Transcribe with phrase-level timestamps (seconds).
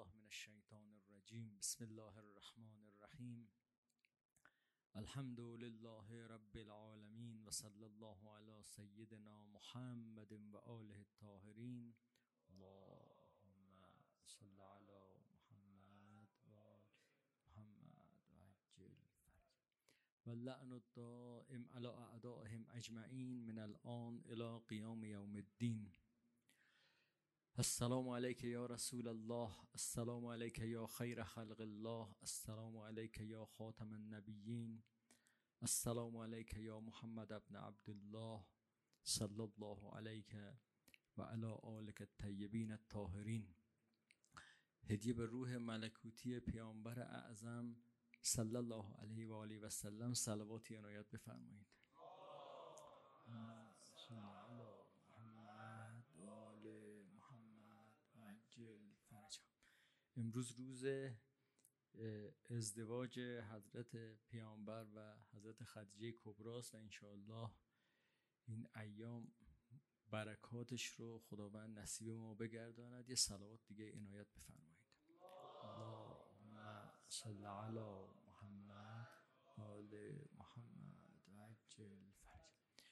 [0.00, 1.60] بالله من الشيطان الرجيم.
[1.60, 3.48] بسم الله الرحمن الرحيم.
[4.96, 11.92] الحمد لله رب العالمين وصلى الله على سيدنا محمد وآله الطاهرين.
[12.48, 13.80] اللهم
[14.24, 15.00] صل على
[15.32, 16.80] محمد وآل
[17.44, 18.96] محمد وعجل
[20.26, 25.92] واللعن الدائم على أعدائهم أجمعين من الآن إلى قيام يوم الدين.
[27.58, 33.92] السلام علیک یا رسول الله السلام علیک یا خیر خلق الله السلام علیک یا خاتم
[33.92, 34.82] النبیین
[35.62, 38.44] السلام علیک یا محمد ابن عبدالله
[39.02, 40.34] صلی الله علیک
[41.16, 43.54] و علی آلک الطیبین الطاهرین.
[44.88, 47.76] هدیه به روح ملکوتی پیامبر اعظم
[48.22, 51.66] صلی الله علیه و آله و سلم صلواتی عنایت بفرمایید.
[60.20, 60.84] امروز روز
[62.50, 63.96] ازدواج حضرت
[64.28, 67.50] پیامبر و حضرت خدیجه کبراست و انشاءالله
[68.46, 69.32] این ایام
[70.10, 73.08] برکاتش رو خداوند نصیب ما بگرداند.
[73.08, 74.80] یه صلوات دیگه عنایت بفرمایید.
[75.62, 79.08] اللهم صل علی محمد
[79.56, 82.82] آل محمد و عجل فرج.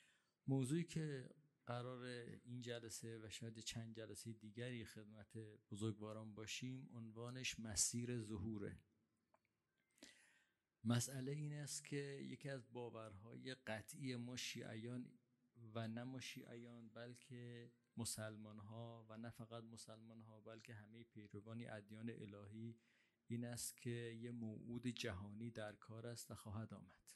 [0.47, 1.31] موضوعی که
[1.69, 2.05] قرار
[2.45, 5.37] این جلسه و شاید چند جلسه دیگری خدمت
[5.71, 8.79] بزرگواران باشیم عنوانش مسیر ظهوره.
[10.85, 15.19] مسئله این است که یکی از باورهای قطعی ما شیعیان
[15.75, 21.67] و نه ما شیعیان بلکه مسلمان ها و نه فقط مسلمان ها بلکه همه پیروانی
[21.67, 22.77] ادیان الهی
[23.27, 27.13] این است که یه موعود جهانی در کار است و خواهد آمد.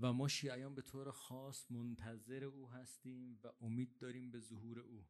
[0.00, 5.08] و ما شیعیان به طور خاص منتظر او هستیم و امید داریم به ظهور او.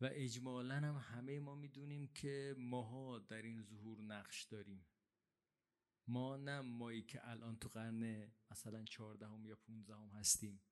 [0.00, 4.86] و اجمالا هم همه ما می‌دونیم که ماها در این ظهور نقش داریم.
[6.06, 10.62] ما نه مایی که الان تو قرن مثلا چهاردهم یا پونزدهم هستیم.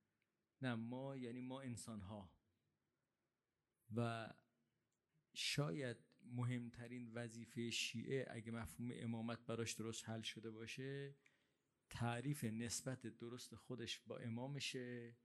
[0.63, 2.33] نه ما یعنی ما انسان ها
[3.97, 4.31] و
[5.35, 11.15] شاید مهمترین وظیفه شیعه اگه مفهوم امامت براش درست حل شده باشه
[11.91, 15.17] تعریف نسبت درست خودش با امامشه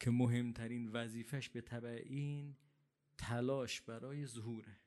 [0.00, 2.56] که مهمترین وظیفش به طبع این
[3.18, 4.80] تلاش برای ظهوره.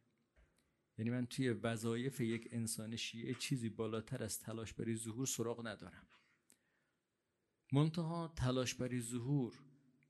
[0.97, 6.07] یعنی من توی وظایف یک انسان شیعه چیزی بالاتر از تلاش برای ظهور سراغ ندارم.
[7.71, 9.53] منتها تلاش برای ظهور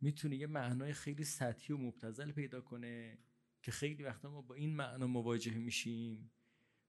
[0.01, 3.17] می‌تونه یه معنای خیلی سطحی و مبتزل پیدا کنه
[3.61, 6.31] که خیلی وقتا ما با این معنا مواجه میشیم.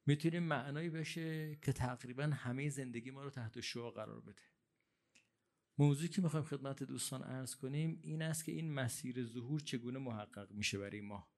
[0.07, 4.43] می‌تونه معنایی بشه که تقریبا همه زندگی ما رو تحت شعا قرار بده.
[5.79, 10.53] موضوعی که می‌خوایم خدمت دوستان ارز کنیم این است که این مسیر ظهور چگونه محقق
[10.53, 11.29] میشه برای ما؟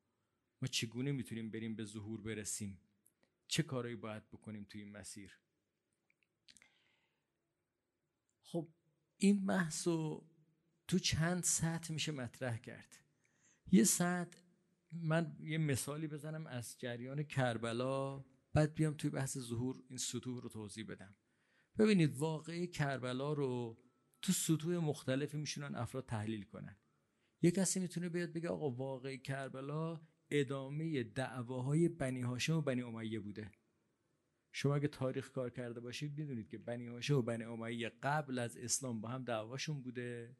[0.63, 2.81] ما چگونه می‌تونیم بریم به ظهور برسیم؟
[3.49, 5.39] چه کارایی باید بکنیم توی این مسیر؟
[8.43, 8.69] خب
[9.17, 10.27] این بحث رو
[10.89, 12.99] تو چند سطح میشه مطرح کرد.
[13.73, 14.39] یه سطح
[14.93, 20.49] من یه مثالی بزنم از جریان کربلا بعد بیام توی بحث ظهور این سطوح رو
[20.49, 21.17] توضیح بدم.
[21.79, 23.79] ببینید واقعی کربلا رو
[24.23, 26.77] تو سطوح مختلفی میشونن افراد تحلیل کنن.
[27.43, 33.21] یه کسی می‌تونه بیاد بگه آقا واقعی کربلا ادامه دعواهای بنی هاشم و بنی امیه
[33.21, 33.53] بوده.
[34.53, 38.57] شما اگه تاریخ کار کرده باشید می‌دونید که بنی هاشم و بنی امیه قبل از
[38.57, 40.37] اسلام با هم دعواشون بوده.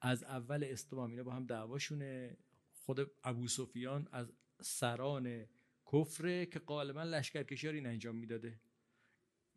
[0.00, 2.36] از اول اسلام اینا با هم دعواشونه.
[2.72, 5.46] خود ابو سفیان از سران
[5.94, 8.60] کفره که غالبا لشکرکشی این انجام می‌داده.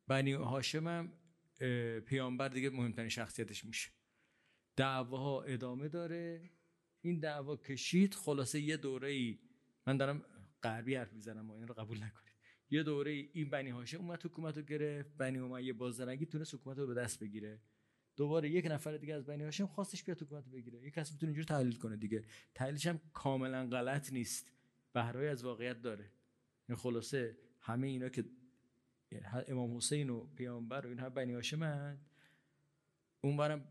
[0.07, 1.11] بنی هاشم هم
[1.99, 3.89] پیامبر دیگه مهمترین شخصیتش میشه.
[4.75, 6.49] دعواها ادامه داره.
[7.01, 8.13] این دعوا کشید.
[8.13, 9.39] خلاصه یه دوره ای
[9.87, 10.25] من دارم
[10.63, 12.33] غربی حرف می‌زنم و این رو قبول نکنید.
[12.69, 15.17] یه دوره ای این بنی هاشم اومد حکومت رو گرفت.
[15.17, 17.61] بنی امیه بازرگی تونست حکومت رو به دست بگیره.
[18.15, 20.81] دوباره یک نفر دیگه از بنی هاشم خواستش بیاد حکومت بگیره.
[20.81, 22.25] یک کسی می‌تونه اینجوری تحلیل کنه دیگه.
[22.55, 24.51] تحلیلش هم کاملا غلط نیست.
[24.93, 26.11] بهرای از واقعیت داره.
[26.75, 28.25] خلاصه همه اینا که
[29.47, 31.97] امام حسین و پیامبر و اینها بنی هاشم
[33.21, 33.67] اون برم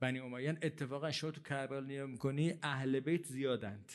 [0.00, 3.92] بنی امیان اتفاقا شما تو کربلا نیا می‌کنی اهل بیت زیادند.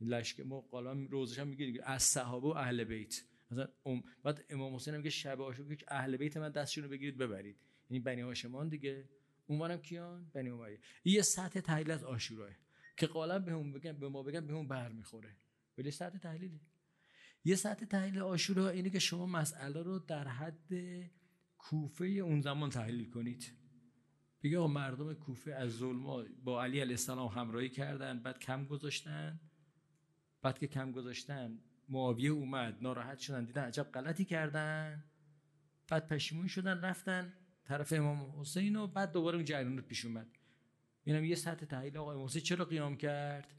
[0.00, 3.22] لشکر ما قالا روزش هم میگه از صحابه و اهل بیت.
[3.50, 7.16] مثلا ام بعد امام حسین میگه شب عاشورا که اهل بیت من دستشون رو بگیرید
[7.18, 7.56] ببرید.
[7.90, 9.08] یعنی بنی هاشمان دیگه.
[9.46, 12.50] اونورم کیان؟ بنی امیه یه سطح تحلیل از عاشوراه
[12.96, 15.36] که قالا بهمون بگن به ما بگن بهمون بر می‌خوره
[15.78, 16.60] ولی سطح تحلیلی.
[17.44, 20.72] یه سطح تحلیل آشورا اینه که شما مسئله رو در حد
[21.58, 23.52] کوفه اون زمان تحلیل کنید.
[24.42, 26.02] بگه آقا مردم کوفه از ظلم
[26.44, 29.40] با علی علیه السلام همراهی کردن بعد کم گذاشتن.
[30.42, 31.58] بعد که کم گذاشتن
[31.88, 35.04] معاویه اومد ناراحت شدن دیدن عجب غلطی کردن.
[35.88, 37.32] بعد پشیمون شدن رفتن
[37.64, 40.38] طرف امام حسین و بعد دوباره اون جریانات پیش اومد.
[41.04, 43.54] اینم یه سطح تحلیل آقای امام حسین چرا قیام کرد؟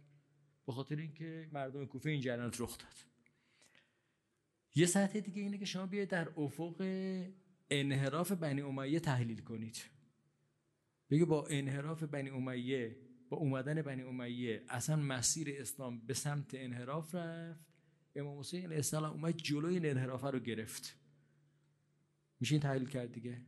[0.65, 3.10] به خاطر اینکه مردم کوفه این جریانات رخ داد.
[4.75, 6.81] یه سطح دیگه اینه که شما بیاید در افق
[7.69, 9.83] انحراف بنی امیه تحلیل کنید.
[11.09, 12.97] بگه با انحراف بنی امیه
[13.29, 17.71] با اومدن بنی امیه اصلا مسیر اسلام به سمت انحراف رفت.
[18.15, 20.97] امام حسین علیه السلام اومد جلوی این انحراف رو گرفت.
[22.39, 23.41] میشه این تحلیل کرد دیگه؟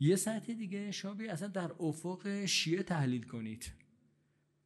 [0.00, 3.72] یه سطح دیگه شما بیا اصلا در افق شیعه تحلیل کنید.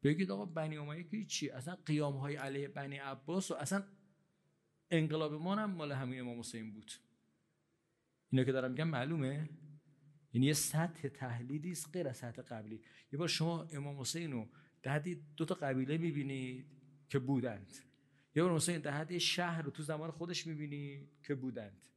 [0.03, 3.85] بگید آقا بنی امیه که چی؟ اصلا قیام های علیه بنی عباس و اصلا
[4.91, 6.93] انقلاب ما هم مال همین امام حسین بود.
[8.31, 9.49] اینا که دارم میگم معلومه؟
[10.33, 12.81] یعنی یه سطح تحلیلی است غیر از سطح قبلی.
[13.13, 14.49] یه بار شما امام حسین رو
[14.83, 14.99] در
[15.37, 16.67] دو تا قبیله می‌بینید
[17.09, 17.77] که بودند.
[18.35, 21.89] یه بار حسین در حد شهر رو تو زمان خودش می‌بینید که بودند.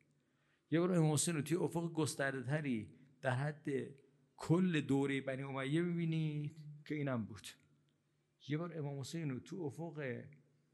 [0.71, 2.89] یه بار امام حسین رو توی افق گسترده تری
[3.21, 3.69] در حد
[4.37, 6.55] کل دوره بنی امیه می‌بینید
[6.85, 7.47] که اینم بود.
[8.47, 10.23] یه بار امام حسین رو تو افق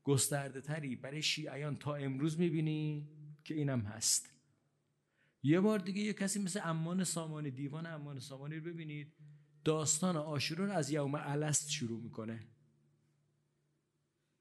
[0.10, 3.10] گسترده تری برای شیعیان تا امروز می‌بینی
[3.44, 4.34] که اینم هست.
[5.44, 9.14] یه بار دیگه یه کسی مثل امان سامانی دیوان امان سامانی رو ببینید
[9.64, 12.48] داستان آشورا رو از یوم الست شروع می‌کنه.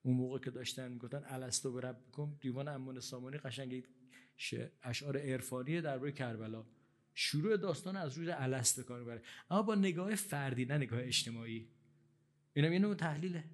[0.02, 3.84] اون موقع که داشتن می‌گفتن الستو برب بکن دیوان امان سامانی قشنگ
[4.82, 6.66] اشعار عرفانی درباره کربلا.
[7.14, 11.68] شروع داستان از روز الست کار بره اما با نگاه فردی نه نگاه اجتماعی.
[12.52, 13.44] اینم یه نوع تحلیله.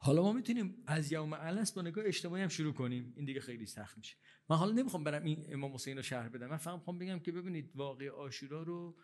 [0.00, 3.12] حالا ما می‌تونیم از یوم الست با نگاه اجتماعی هم شروع کنیم.
[3.16, 4.16] این دیگه خیلی سخت میشه.
[4.50, 6.46] من حالا نمی‌خوام برم این امام حسین رو شرح بدم.
[6.46, 8.96] من فقط می‌خوام بگم که ببینید واقع آشورا رو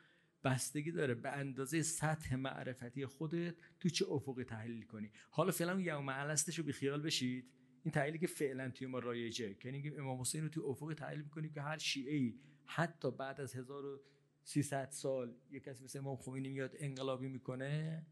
[0.44, 5.10] بستگی داره به اندازه سطح معرفتی خودت تو چه افقی تحلیل کنی.
[5.30, 7.50] حالا فعلا یوم الستش رو خیال بشید.
[7.82, 9.56] این تحلیلی که فعلا توی ما رایجه.
[9.64, 14.90] اینکه امام حسین رو تو افق تحلیل می‌کنیم که هر شیعه حتی بعد از 1300
[14.90, 18.06] سال یک کسی مثل امام خمینی میاد انقلابی می‌کنه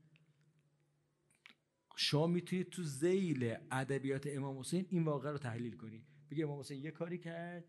[2.03, 6.85] شما می‌تونید تو زیل ادبیات امام حسین این واقعه رو تحلیل کنید بگه امام حسین
[6.85, 7.65] یه کاری کرد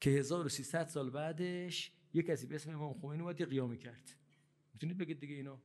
[0.00, 4.16] که 1300 سال بعدش یه کسی به اسم امام خمینی اومد قیامی کرد.
[4.74, 5.58] می‌تونید بگید دیگه اینو؟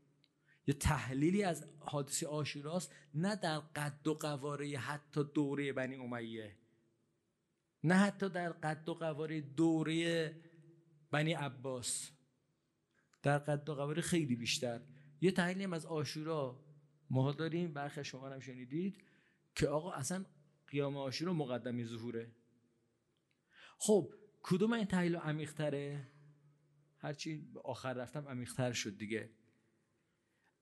[0.68, 6.56] یه تحلیلی از حادثه آشوراست نه در قد و قواره حتی دوره بنی امیه.
[7.84, 10.36] نه حتی در قد و قواره دوره
[11.12, 12.12] بنی عباس.
[13.24, 14.82] در قد و قواره خیلی بیشتر.
[15.22, 16.65] یه تحلیلی از آشورا
[17.10, 19.04] ما داریم برخی شما هم شنیدید
[19.56, 20.26] که آقا اصلا
[20.68, 22.32] قیام آشورا مقدمی ظهوره.
[23.78, 24.14] خب
[24.44, 26.08] کدوم این تحلیل عمیق‌تره؟
[26.98, 29.30] هرچی آخر رفتم عمیق‌تر شد دیگه.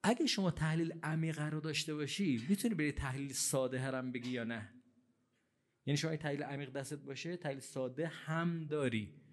[0.02, 4.74] اگه شما تحلیل عمیق رو داشته باشی می‌تونی بری تحلیل ساده هرم بگی یا نه؟
[5.86, 9.23] یعنی شما تحلیل عمیق دستت باشه تحلیل ساده هم داری.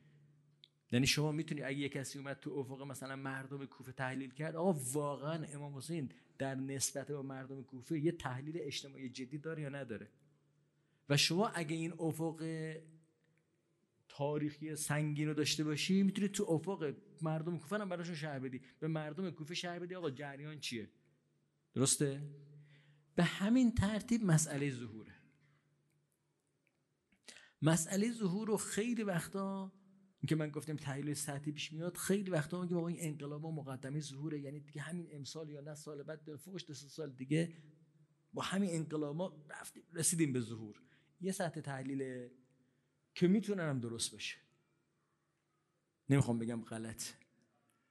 [0.91, 4.79] یعنی شما می‌تونی اگه یه کسی اومد تو افق مثلا مردم کوفه تحلیل کرد آقا
[4.93, 10.07] واقعا امام حسین در نسبت با مردم کوفه یه تحلیل اجتماعی جدی داره یا نداره؟
[11.09, 12.43] و شما اگه این افق
[14.09, 18.61] تاریخی سنگین رو داشته باشی می‌تونی تو افق مردم کوفه هم براشون شهر بدی.
[18.79, 20.89] به مردم کوفه شهر بدی آقا جریان چیه؟
[21.73, 22.21] درسته؟
[23.15, 25.13] به همین ترتیب مسئله ظهوره.
[27.61, 29.71] مسئله ظهور رو خیلی وقتا
[30.27, 34.39] که من گفتم تحلیل سطحی پیش میاد خیلی وقتا میگه آقا این انقلاب مقدمه ظهوره
[34.39, 37.57] یعنی دیگه همین امسال یا نه سال بعد فوقش دو سال دیگه
[38.33, 40.81] با همین انقلاب رفتیم رسیدیم به ظهور.
[41.21, 42.29] یه سطح تحلیل
[43.15, 44.37] که می‌تونه هم درست باشه.
[46.09, 47.03] نمی‌خوام بگم غلط.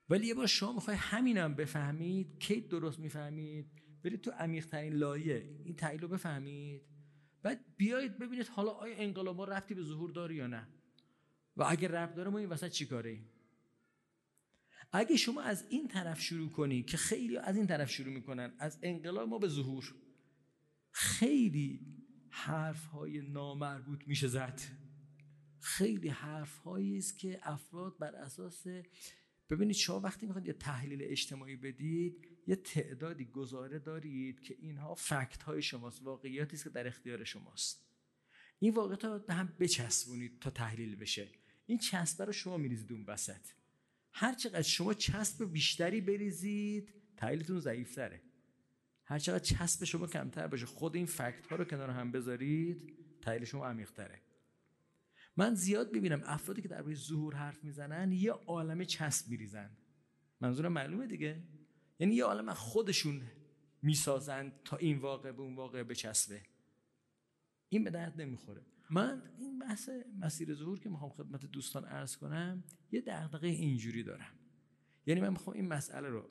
[0.08, 3.70] ولی یه بار شما می‌خوای همینم بفهمید کی درست می‌فهمید
[4.04, 6.82] برید تو عمیق ترین لایه این تحلیل رو بفهمید.
[7.42, 10.68] بعد بیایید ببینید حالا آیا انقلاب ما رفتی به ظهور داره یا نه.
[11.56, 13.28] و اگه رب داره ما این وسط چیکاره ایم
[14.92, 18.78] اگه شما از این طرف شروع کنی که خیلی از این طرف شروع می‌کنن از
[18.82, 19.94] انقلاب ما به ظهور.
[20.90, 21.80] خیلی
[22.30, 24.60] حرف های نامربوط میشه زد.
[25.60, 28.66] خیلی حرف هایی است که افراد بر اساس
[29.50, 35.42] ببینید شما وقتی می‌خواید یه تحلیل اجتماعی بدید یه تعدادی گزاره دارید که اینها فکت
[35.42, 37.86] های شماست واقعیاتی است که در اختیار شماست.
[38.58, 41.28] این واقعیت رو به هم بچسبونید تا تحلیل بشه.
[41.70, 43.46] این چسب رو شما میریزید اون وسط.
[44.12, 48.22] هر چقدر شما چسب بیشتری بریزید تحلیلتون ضعیفتره.
[49.04, 53.44] هر چقدر چسب شما کمتر باشه خود این فکت ها رو کنار هم بذارید تحلیل
[53.44, 54.20] شما عمیق‌تره.
[55.36, 59.70] من زیاد ببینم افرادی که در روی ظهور حرف می‌زنن یه عالم چسب میریزن.
[60.40, 61.42] منظورم معلومه دیگه؟
[61.98, 63.22] یعنی یه عالم خودشون
[63.82, 66.42] می‌سازن تا این واقع به اون واقع بچسبه
[67.68, 68.62] این به درد نمی‌خوره.
[68.90, 74.32] من این بحث مسیر ظهور که می‌خوام خدمت دوستان عرض کنم یه دغدغه اینجوری دارم.
[75.06, 76.30] یعنی من می‌خوام این مسئله رو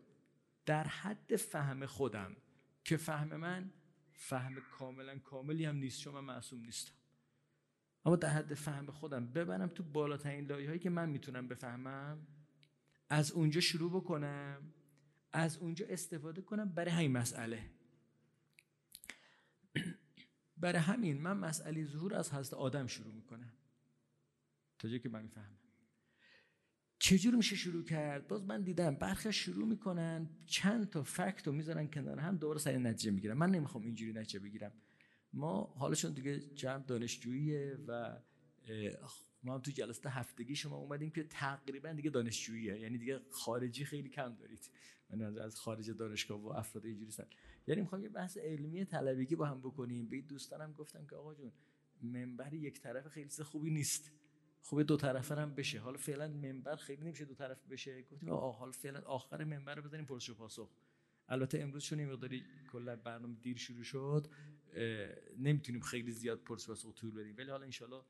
[0.66, 2.36] در حد فهم خودم
[2.84, 3.72] که فهم من
[4.14, 6.94] فهم کاملا کاملی هم نیست چون من معصوم نیستم.
[8.06, 12.28] اما در حد فهم خودم ببرم تو بالاترین لایه هایی که من می‌تونم بفهمم
[13.10, 14.74] از اونجا شروع بکنم
[15.34, 17.79] از اونجا استفاده کنم برای همین مسئله.
[20.60, 23.54] برای همین من مسئله ظهور از حضرت آدم شروع می‌کنم.
[24.80, 25.58] تا جایی که من می‌فهمم.
[27.00, 31.88] چجور میشه شروع کرد؟ باز من دیدم برخی شروع می‌کنن چند تا فکت رو می‌ذارن
[31.88, 33.34] کنار هم دوباره سری نتیجه می‌گیرن.
[33.34, 34.72] من نمی‌خوام اینجوری نتیجه بگیرم.
[35.34, 38.22] ما حالا چون دیگه جمع دانشجوییه و
[39.44, 42.80] ما هم تو جلسه هفتگی شما اومدیم که تقریبا دیگه دانشجوییه.
[42.80, 44.72] یعنی دیگه خارجی خیلی کم دارید.
[45.10, 47.12] من از خارج دانشگاه و افراد اینجوری
[47.70, 50.10] سن یعنی می‌خوام یه بحث علمی طلبگی با هم بکنیم.
[50.10, 51.52] به دوستانم گفتم که آقا جون
[52.02, 54.12] منبر یک طرف خیلی خوبی نیست.
[54.62, 55.80] خوبه دو طرفه هم بشه.
[55.80, 58.02] حالا فعلا منبر خیلی نمیشه دو طرف بشه.
[58.02, 60.70] گفتیم آقا حالا فعلا آخر منبر رو بزنیم پرسش و پاسخ.
[61.28, 64.28] البته امروز چون این مقداری کلا برنامه دیر شروع شد
[65.38, 67.36] نمی‌تونیم خیلی زیاد پرسش و پاسخ طول بدیم.
[67.38, 68.02] ولی حالا ان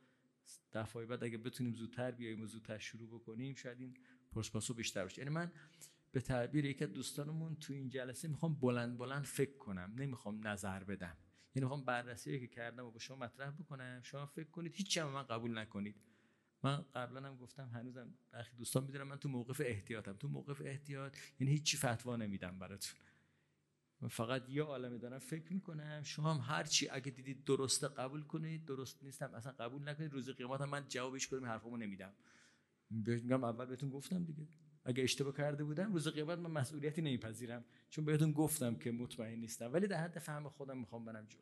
[0.73, 3.97] دفعه بعد اگه بتونیم زودتر بیایم و زودتر شروع بکنیم شاید این
[4.31, 5.51] پرسش پاسخ بیشتر بشه یعنی من
[6.11, 9.93] به تعبیر یک از دوستانمون تو این جلسه می‌خوام بلند بلند فکر کنم.
[9.97, 11.17] نمی‌خوام نظر بدم.
[11.55, 14.01] یعنی می‌خوام بررسی که کردم و با شما مطرح بکنم.
[14.03, 15.95] شما فکر کنید هیچ من قبول نکنید.
[16.63, 20.13] من قبلا هم گفتم هنوزم برخی دوستان می‌دونم من تو موقف احتیاطم.
[20.13, 22.99] تو موقف احتیاط یعنی هیچی فتوا نمیدم براتون.
[24.01, 26.03] من فقط یه عالمه دارم فکر می‌کنم.
[26.03, 28.65] شما هم هر چی اگه دیدید درسته قبول کنید.
[28.65, 30.13] درست نیستم اصلا قبول نکنید.
[30.13, 32.13] روز قیامت من جوابش کنم حرفمو نمیدم.
[32.89, 34.47] میگم اول بهتون گفتم دیگه.
[34.89, 37.65] اگه اشتباه کرده بودم روز قیامت من مسئولیتی نمیپذیرم.
[37.89, 39.73] چون بهتون گفتم که مطمئن نیستم.
[39.73, 41.37] ولی در حد فهم خودم می‌خوام برم جو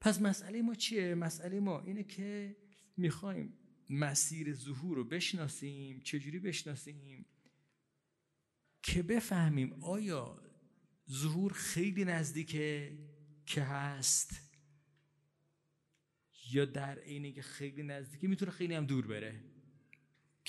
[0.00, 2.56] پس مسئله ما چیه؟ مسئله ما اینه که
[2.96, 3.52] می‌خوایم
[3.90, 6.00] مسیر ظهور رو بشناسیم.
[6.00, 7.26] چجوری بشناسیم؟
[8.82, 10.42] که بفهمیم آیا
[11.10, 12.98] ظهور خیلی نزدیکه
[13.46, 14.40] که هست
[16.50, 19.44] یا در عینی که خیلی نزدیکه می‌تونه خیلی هم دور بره.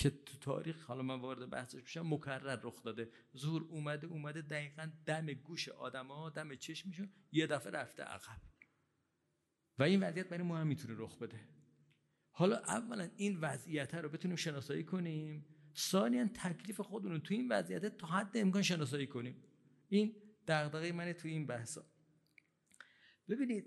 [0.00, 3.10] که تو تاریخ حالا من وارد بحثش بشم مکرر رخ داده.
[3.36, 8.40] ظهور اومده اومده دقیقا دم گوش آدما دم چشمشون یه دفعه رفته عقب.
[9.78, 11.48] و این وضعیت برای ما هم می‌تونه رخ بده.
[12.30, 15.46] حالا اولا این وضعیت رو بتونیم شناسایی کنیم.
[15.76, 19.42] ثانیا تکلیف خودمون تو این وضعیت تا حد امکان شناسایی کنیم.
[19.88, 20.16] این
[20.48, 21.84] دغدغه من تو این بحثا.
[23.28, 23.66] ببینید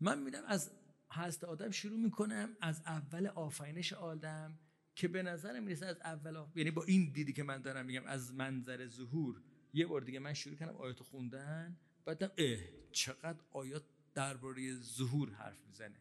[0.00, 0.72] من میدم از
[1.10, 4.58] هست آدم شروع می‌کنم از اول آفرینش آدم
[4.94, 8.34] که به نظر می‌رسه از اول یعنی با این دیدی که من دارم میگم از
[8.34, 9.42] منظر ظهور
[9.72, 12.58] یه بار دیگه من شروع کردم آیات خوندن بعدم اه
[12.92, 16.00] چقدر آیات درباره ظهور حرف می‌زنه.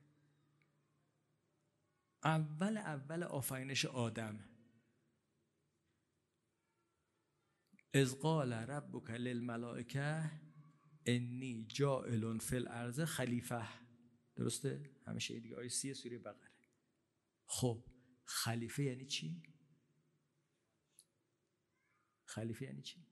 [2.23, 4.49] اول اول آفرینش آدم.
[7.93, 10.31] از قال ربک للملائکه
[11.05, 13.67] انی جائل فی الارض خلیفه.
[14.35, 16.51] درسته؟ همیشه دیگه آیه سی سوره بقره.
[17.45, 17.83] خب
[18.29, 19.43] خلیفه یعنی چی؟
[22.25, 23.05] خلیفه یعنی چی؟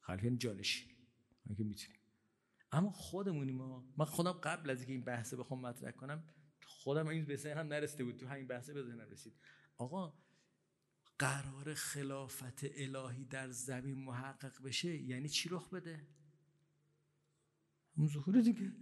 [0.00, 0.86] خلیفه یعنی جالشی.
[1.56, 2.00] که می‌تونیم.
[2.72, 6.24] اما خودمونی ما من خودم قبل از اینکه این بحثه بخوام مطرح کنم
[6.64, 9.34] خودم این به هم نرسیده بود تو همین بحثه به ذهنم رسید.
[9.76, 10.18] آقا
[11.18, 16.06] قرار خلافت الهی در زمین محقق بشه یعنی چی رخ بده؟
[17.96, 18.72] اون ظهور دیگه.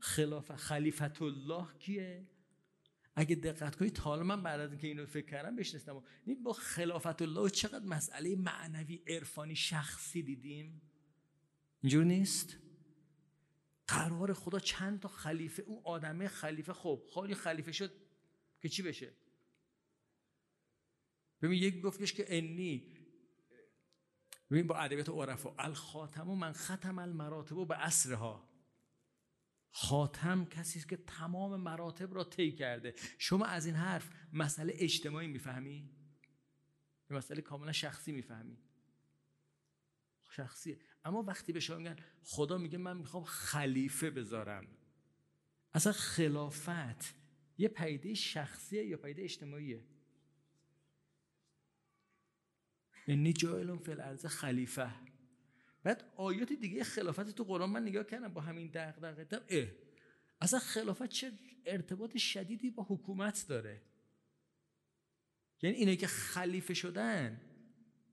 [0.00, 2.35] خلافت خلیفت الله کیه؟
[3.16, 6.02] اگه دقت کنید تا من بعد از اینکه اینو فکر کردم بشنستم
[6.42, 10.82] با خلافت الله چقدر مسئله معنوی عرفانی شخصی دیدیم؟
[11.82, 12.56] اینجور نیست؟
[13.86, 17.92] قرار خدا چند تا خلیفه اون آدمه خلیفه خب خالی خلیفه شد
[18.60, 19.12] که چی بشه؟
[21.42, 22.96] ببین یک گفتش که انی
[24.50, 28.48] ببین با ادبیات عرفا الخاتم و من ختم المراتب به اسرها
[29.78, 32.94] خاتم کسی است که تمام مراتب را طی کرده.
[33.18, 35.90] شما از این حرف مسئله اجتماعی می‌فهمی؟
[37.10, 38.58] مسئله کاملا شخصی می‌فهمی؟
[40.30, 44.66] شخصیه اما وقتی به شما میگن خدا میگه من می‌خوام خلیفه بذارم.
[45.74, 47.14] اصلا خلافت
[47.58, 49.84] یه پیده شخصیه یا پیده اجتماعیه؟
[53.06, 54.90] انی جایلون فی خلیفه.
[55.86, 59.40] بعد آیات دیگه خلافت تو قرآن من نگاه کردم با همین دغدغه.
[59.48, 59.68] اه.
[60.40, 61.32] اصلا خلافت چه
[61.66, 63.82] ارتباط شدیدی با حکومت داره؟
[65.62, 67.40] یعنی اینه که خلیفه شدن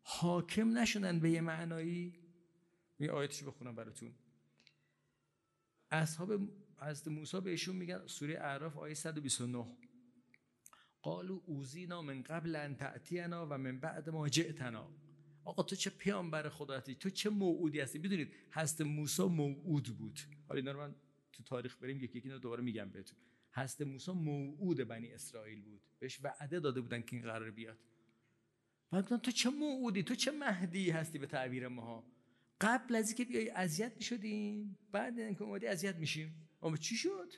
[0.02, 2.20] حاکم نشدن به یه معنایی؟
[2.98, 4.16] این آیتش بخونم براتون.
[5.92, 6.32] اصحاب
[6.78, 9.78] حضرت موسی بهشون میگن سوره اعراف آیه 129
[11.02, 15.03] قالو اوزینا من قبل ان و من بعد ما جئتنا.
[15.46, 20.20] آقا تو چه پیامبر خدا هستی تو چه موعودی هستی؟ بدونید هست موسی موعود بود.
[20.48, 20.96] حالا اینا رو من
[21.32, 23.18] تو تاریخ بریم یکی یکی دوباره میگم بهتون.
[23.52, 25.82] هست موسی موعود بنی اسرائیل بود.
[26.00, 27.78] بهش وعده داده بودن که این قرار بیاد.
[28.92, 32.04] بعد تو چه موعودی؟ تو چه مهدی هستی به تعبیر ماها
[32.62, 34.78] قبل از اینکه بیای اذیت می‌شدیم.
[34.92, 36.50] بعد اینکه اومدی اذیت میشیم.
[36.62, 37.34] اما چی شد؟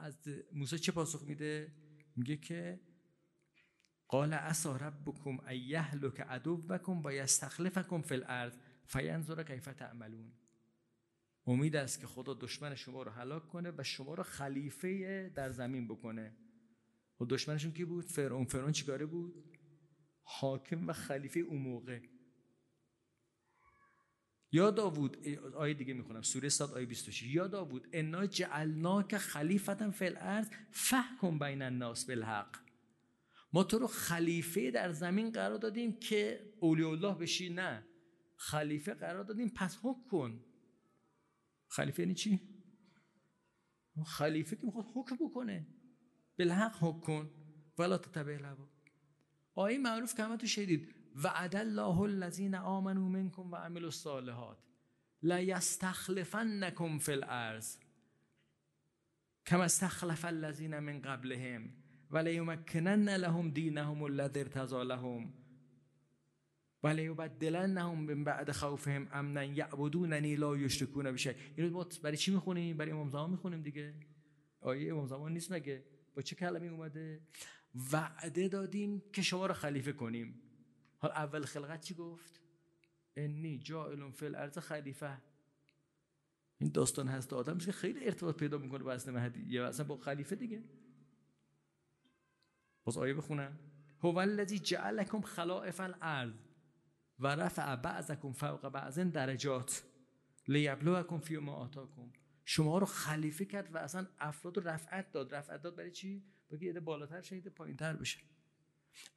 [0.00, 1.72] از موسی چه پاسخ میده؟
[2.16, 2.80] میگه که
[4.10, 10.32] قال عسى ربكم ان يهلك عدوكم و یستخلفکم فی الارض فینظر کیف تعملون.
[11.46, 15.88] امید است که خدا دشمن شما رو هلاک کنه و شما رو خلیفه در زمین
[15.88, 16.36] بکنه.
[17.20, 18.44] و دشمنشون کی بود؟ فرعون.
[18.44, 19.58] فرعون چیکاره بود؟
[20.22, 22.00] حاکم و خلیفه اون موقع.
[24.52, 30.04] یا داوود آیه دیگه می‌خونم سوره صاد آیه 26 یا داوود انا جعلناک خلیفتا فی
[30.04, 32.69] الارض فحکم بین الناس بالحق.
[33.52, 37.48] ما تو رو خلیفه در زمین قرار دادیم که اولیاء الله بشی.
[37.48, 37.86] نه
[38.36, 39.48] خلیفه قرار دادیم.
[39.48, 40.44] پس حکم کن.
[41.68, 42.40] خلیفه یعنی چی؟
[44.06, 45.66] خلیفه که می‌خواد حکم بکنه.
[46.38, 47.30] بالحق حکم کن.
[47.78, 48.68] ولا تتبع الهوا.
[49.54, 54.58] آیه معروف که همه تو شدید وعد الله الذین آمنوا منکم و عملوا الصالحات.
[55.22, 57.76] لا یستخلفنکم فی الارض.
[59.46, 61.79] کما استخلف الذین من قبلهم.
[62.10, 65.32] ولیمکنن لهم دینهم الذی ارتضى لهم.
[66.82, 71.30] ولیبدلنهم من بعد خوفهم امنا یعبدوننی لا یشرکون بشی.
[71.56, 73.94] اینو ما برای چی می‌خونیم؟ برای امام زمان می‌خونیم دیگه.
[74.60, 77.20] آیه امام زمان نیست مگه؟ با چه کلمه اومده؟
[77.92, 80.42] وعده دادیم که شما رو خلیفه کنیم.
[80.98, 82.40] حال اول خلقت چی گفت؟
[83.16, 85.18] انی جائل فی الارض خلیفه.
[86.58, 87.32] این داستان هست.
[87.32, 89.44] آدم که خیلی ارتباط پیدا می‌کنه با اصل مهدی.
[89.46, 90.62] یا اصلا با خلیفه دیگه.
[92.84, 93.58] باز آیه بخونم
[94.02, 96.34] هو الذی جعلکم خلائف الارض
[97.18, 99.82] و رفع بعضکم فوق بعض درجات
[100.48, 102.12] لیبلوکم فی ما آتاکم.
[102.44, 105.34] شما رو خلیفه کرد و اصلا افراد رو رفعت داد.
[105.34, 108.18] رفعت داد برای چی؟ بگی یه بالاتر شه پایینتر بشه.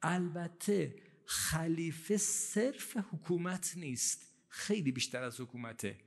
[0.02, 4.34] البته خلیفه صرف حکومت نیست.
[4.48, 6.00] خیلی بیشتر از حکومته.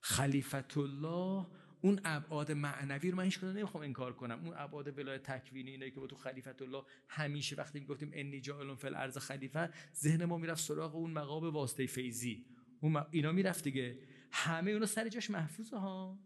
[0.00, 1.46] خلیفت الله
[1.82, 4.40] اون ابعاد معنوی رو من هیچ کدوم نمی‌خوام انکار کنم.
[4.44, 8.74] اون ابعاد ولایت تکوینی اینایی که با تو خلیفت الله همیشه وقتی می‌گفتیم انی جاعل
[8.74, 12.46] فی الارض خلیفه ذهن ما می‌رفت سراغ اون مقام واسطه فیزی
[12.80, 13.98] اون اینا می‌رفت دیگه.
[14.32, 16.18] همه اونا سر جاش محفوظه ها.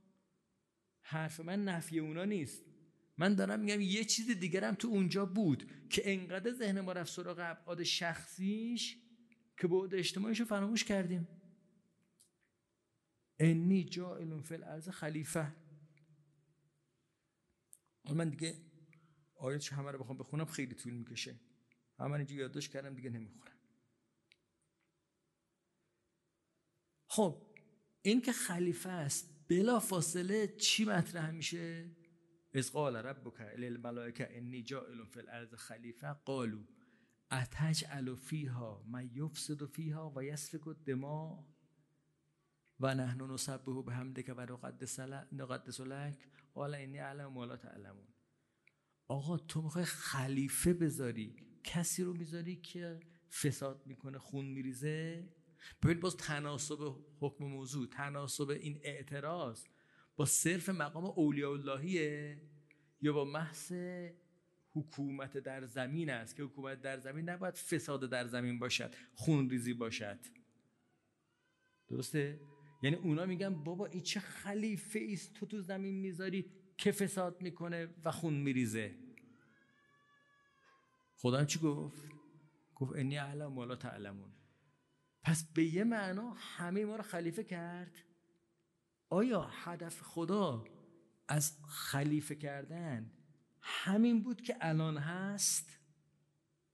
[1.02, 2.64] حرف من نفی اونا نیست.
[3.18, 7.38] من دارم میگم یه چیز دیگرم تو اونجا بود که انقدر ذهن ما رفت سراغ
[7.38, 8.96] ابعاد شخصیش
[9.56, 11.28] که بعد اجتماعیش رو فراموش کردیم.
[13.38, 15.56] انی جائل فی الارض خلیفه
[18.14, 18.54] من دیگه
[19.36, 21.40] آیات همه رو بخوام بخونم خیلی طول می‌کشه.
[21.98, 23.58] همه اینجا یادداشت کردم دیگه نمی‌خونم.
[27.08, 27.56] خب
[28.02, 31.90] این که خلیفه است بلا فاصله چی مطرح میشه؟
[32.54, 36.12] از قال ربک للملائکه انی جائل فی الارض خلیفه.
[36.12, 36.64] قالوا
[37.32, 41.53] اتجعل فیها من یفسد فیها و یسفک الدماء؟
[42.80, 44.40] و نحن نسبه به همدک و
[45.32, 48.08] نقدس لک قال اعلم ما لا تعلمون.
[49.08, 53.00] آقا تو می‌خوای خلیفه بذاری کسی رو می‌ذاری که
[53.42, 55.28] فساد می‌کنه خون میریزه؟
[55.82, 59.64] ببین باز تناسب حکم موضوع تناسب این اعتراض
[60.16, 62.42] با صرف مقام اولیاء اللهیه
[63.00, 63.72] یا با محض
[64.70, 69.74] حکومت در زمین است که حکومت در زمین نباید فساد در زمین باشد خون ریزی
[69.74, 70.18] باشد.
[71.88, 72.40] درسته؟
[72.84, 77.94] یعنی اونا میگن بابا این چه خلیفه است تو تو زمین می‌ذاری؟ که فساد می‌کنه
[78.04, 78.94] و خون میریزه.
[81.16, 82.08] خدا چی گفت؟
[82.74, 84.32] گفت انی اعلم ولا تعلمون.
[85.22, 87.98] پس به یه معنا همه ما رو خلیفه کرد؟
[89.08, 90.64] آیا هدف خدا
[91.28, 93.10] از خلیفه کردن
[93.62, 95.78] همین بود که الان هست؟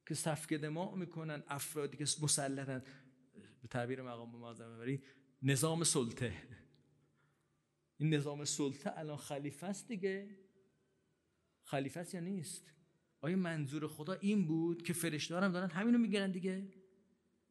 [0.07, 2.83] که سفک دماغ می‌کنن افرادی که مسلطن.
[3.63, 4.81] به تعبیر مقام معظم
[5.43, 6.33] نظام سلطه.
[7.97, 10.39] این نظام سلطه الان خلیفه است دیگه.
[11.63, 12.73] خلیفه است یا نیست؟
[13.21, 16.73] آیا منظور خدا این بود که فرشته‌ها دارن همینو میگن دیگه؟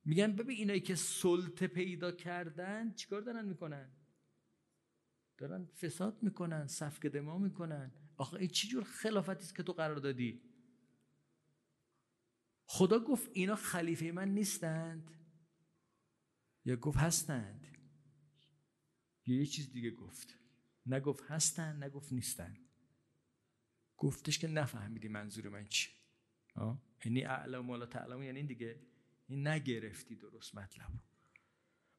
[0.05, 3.91] میگن ببین اینایی که سلطه پیدا کردن چیکار دارن می‌کنن؟
[5.37, 7.91] دارن فساد می‌کنن سفک دما می‌کنن.
[8.17, 10.41] آخه این چی جور خلافتی است که تو قرار دادی؟
[12.65, 15.11] خدا گفت اینا خلیفه من نیستند.
[16.65, 17.78] یا گفت هستند.
[19.33, 20.37] یه چیز دیگه گفت.
[20.85, 22.57] نگفت هستن نگفت نیستن.
[23.97, 25.89] گفتش که نفهمیدی منظور من چی.
[27.05, 28.79] یعنی اعلم ولا تعلم یعنی دیگه.
[29.27, 30.91] این نگرفتی درست مطلب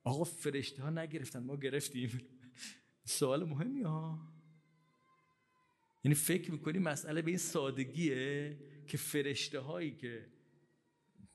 [0.04, 2.20] آقا فرشته ها نگرفتن ما گرفتیم.
[3.04, 4.32] سوال مهمی ها.
[6.04, 10.26] یعنی فکر می‌کنی مسئله به این سادگیه که فرشته هایی که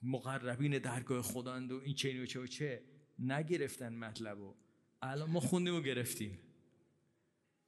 [0.01, 2.84] مقربین درگاه خداند و این چه و چه و چه
[3.19, 4.55] نگرفتن مطلب و
[5.01, 6.39] الان ما خوندیم و گرفتیم.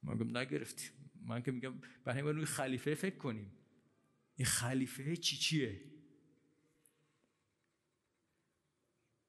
[0.02, 0.90] ما گفتم نگرفتیم.
[1.24, 3.52] من که میگم برای روی خلیفه فکر کنیم.
[4.36, 5.80] این خلیفه چی چیه؟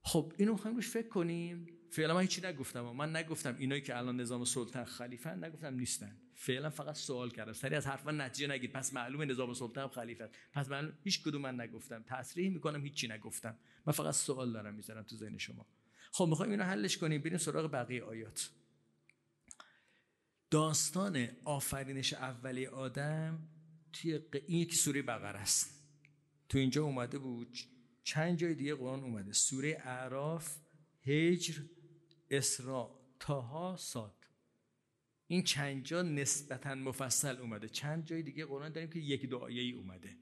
[0.04, 1.68] خب اینو می‌خوایم روش فکر کنیم.
[1.92, 2.82] فعلا من هیچی نگفتم.
[2.82, 6.22] من نگفتم اینایی که الان نظام سلطن خلیفه نگفتم نیستن.
[6.36, 7.54] فعلا فقط سوال کردم.
[7.54, 8.72] سری از حرفا نتیجه نگید.
[8.72, 12.04] پس معلومه نظام سلطن خلیفه پس من هیچ کدوم من نگفتم.
[12.08, 13.58] تصریح می‌کنم هیچی نگفتم.
[13.86, 15.68] من فقط سوال دارم می‌ذارم تو ذهن شما.
[16.12, 18.50] خب می‌خوایم اینو حلش کنیم بریم سراغ بقیه آیات.
[20.52, 23.48] داستان آفرینش اولی آدم
[23.94, 25.84] توی این یک سوره بقره است.
[26.50, 27.58] تو اینجا اومده بود
[28.04, 29.34] چند جای دیگه قرآن اومده.
[29.34, 30.58] سوره اعراف
[31.04, 31.62] هجر
[32.30, 34.16] اسراء تاها ساد
[35.28, 37.70] این چند جا نسبتا مفصل اومده.
[37.70, 40.18] چند جای دیگه قرآن داریم که یک دو آیه ای اومده.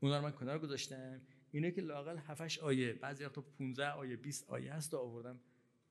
[0.00, 1.20] اونا رو من کنار گذاشتم.
[1.52, 5.40] اینه که لاقل 7 آیه بعضی وقتا 15 آیه 20 آیه هست و آوردم.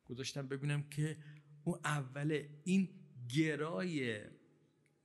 [0.06, 1.18] گذاشتم ببینم که
[1.64, 2.90] اون اوله این
[3.36, 4.22] گرای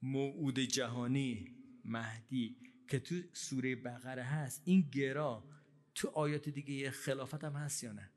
[0.02, 2.56] موعود جهانی مهدی
[2.88, 5.44] که تو سوره بقره هست این گرا
[5.94, 8.10] تو آیات دیگه خلافت هم هست یا نه؟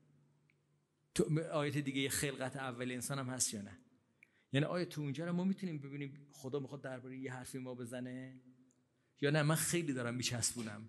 [1.14, 3.78] تو آیات دیگه خلقت اول انسان هم هست یا نه؟
[4.52, 8.40] یعنی آیا تو اونجا رو ما می‌تونیم ببینیم خدا می‌خواد درباره یه حرفی ما بزنه؟
[9.20, 10.88] یا نه؟ من خیلی دارم میچسبونم.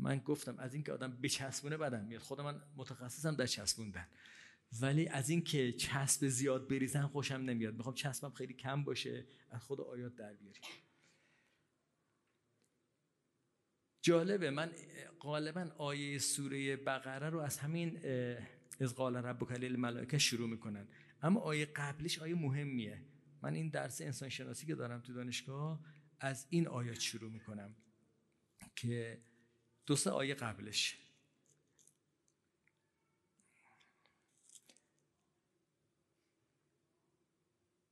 [0.00, 2.22] من گفتم از اینکه آدم بچسبونه بدم میاد.
[2.22, 4.08] خود من متخصصم در چسبوندن.
[4.80, 7.74] ولی از اینکه چسب زیاد بریزن خوشم نمیاد.
[7.74, 9.26] می‌خوام چسبم خیلی کم باشه.
[9.50, 10.62] از خود آیات در بیاریم.
[14.02, 14.50] جالبه.
[14.50, 14.72] من
[15.20, 18.00] غالبا آیه سوره بقره رو از همین
[18.80, 20.88] از قال ربک ملائکه شروع می‌کنن.
[21.22, 23.02] اما آیه قبلش آیه مهمیه.
[23.42, 25.84] من این درس انسان شناسی که دارم تو دانشگاه
[26.20, 27.76] از این آیات شروع می‌کنم
[28.76, 29.22] که
[29.90, 30.96] دو سه آیه قبلش.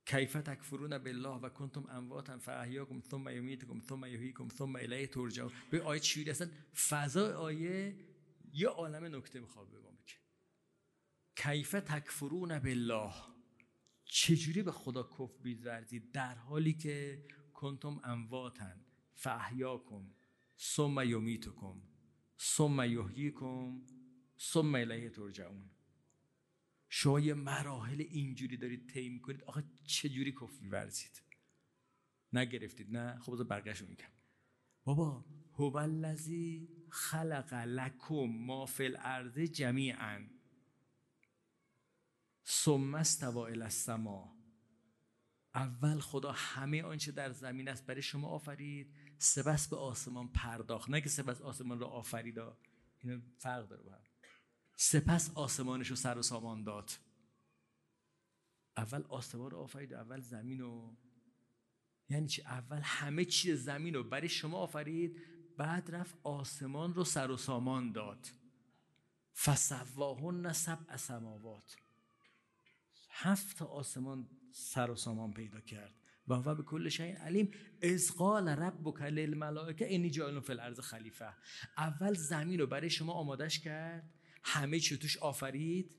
[0.05, 5.51] کیف تکفرون بالله و کنتم امواتا فاحیاکم ثم یمیتکم ثم یحییکم ثم الیه ترجعون.
[5.71, 6.49] به آیه چی اصلا
[6.89, 7.95] فضا آیه
[8.53, 10.15] یه عالم نکته می‌خواد به ما بگه.
[11.35, 13.13] کیف تکفرون بالله.
[14.05, 20.11] چجوری به خدا کف بیزرزید در حالی که کنتم امواتن فاحیاکم
[20.59, 21.88] ثم یمیتکم.
[22.39, 23.81] ثم یحییکم
[24.39, 25.69] ثم الیه ترجعون.
[26.89, 31.21] شما یه مراحل اینجوری دارید طی می‌کنید آخه چه جوری کفر میورزید؟
[32.33, 34.11] نگرفتید نه؟ خب بذار رو میگم.
[34.83, 40.27] بابا هو الذی خلق لکم ما فی الارض جمیعا.
[42.45, 44.35] ثم استوى الى السما.
[45.55, 48.95] اول خدا همه آنچه در زمین است برای شما آفرید.
[49.19, 50.89] سپس به آسمان پرداخت.
[50.89, 52.39] نه که سپس آسمان را آفرید
[52.99, 54.01] اینو فرق داره با هم.
[54.75, 56.91] سپس آسمانش رو سر و سامان داد.
[58.77, 60.97] اول آسمان رو آفرید اول زمین رو.
[62.09, 65.21] یعنی چی؟ اول همه چیز زمین رو برای شما آفرید
[65.57, 68.27] بعد رفت آسمان رو سر و سامان داد.
[69.35, 71.75] فسواهن سبع سماوات.
[73.09, 75.98] هفت آسمان سر و سامان پیدا کرد.
[76.29, 81.33] و هو به کل شیء علیم از قال ربک للملائکه انی جاعل فی الارض خلیفه.
[81.77, 84.13] اول زمین رو برای شما آمادش کرد
[84.43, 85.95] همه چی توش آفرید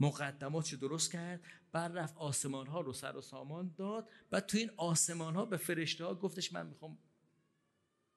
[0.00, 4.08] مقدمات درست کرد بعد رفت آسمان ها رو سر و سامان داد.
[4.32, 6.98] و تو این آسمان ها به فرشته ها گفتش من می‌خوام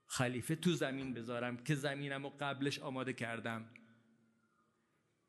[0.06, 3.70] خلیفه تو زمین بذارم که زمینم رو قبلش آماده کردم.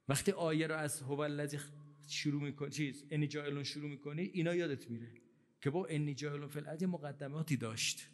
[0.09, 1.59] وقتی آیه رو از هو الذی
[2.09, 5.28] شروع می‌کنی چیز انی جایلون شروع می‌کنی اینا یادت میره.
[5.61, 8.09] که با انی جایلون فی مقدماتی داشت.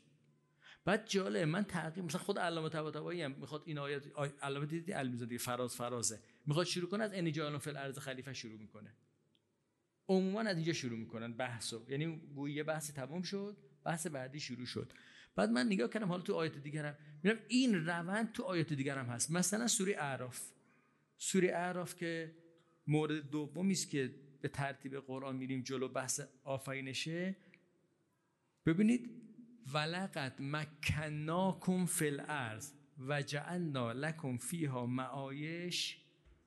[0.85, 4.07] بعد جالب من تحقیق مثلا خود علامه طباطبایی هم می‌خواد این آیات
[4.43, 6.21] علامه دیدی؟ فراز فرازه.
[6.47, 8.95] می‌خواد شروع کنه از انی جایلون فی الارض خلیفه شروع می‌کنه.
[10.09, 14.93] عموما از اینجا شروع می‌کنن بحثو یعنی گویی بحث تمام شد بحث بعدی شروع شد.
[15.37, 18.99] بعد من نگاه کردم حالا تو آیات دیگر هم میرم این روند تو آیات دیگر
[18.99, 19.31] هم هست.
[19.31, 20.41] مثلا سوره اعراف.
[21.19, 22.37] سوره اعراف که
[22.87, 27.37] مورد دومی است که به ترتیب قرآن میریم جلو بحث آفرینشه.
[28.67, 29.11] ببینید
[29.75, 32.73] ولقد مکناکم فی الارض
[33.09, 35.99] و جعلنا لکم فیها معایش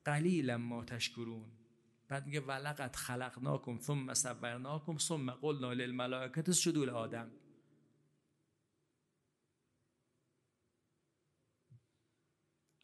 [0.05, 1.45] قلیلا ما تشکرون.
[2.07, 7.31] بعد میگه ولقد خلقناکم ثم صورناکم ثم قلنا للملائکه اسجدوا لآدم.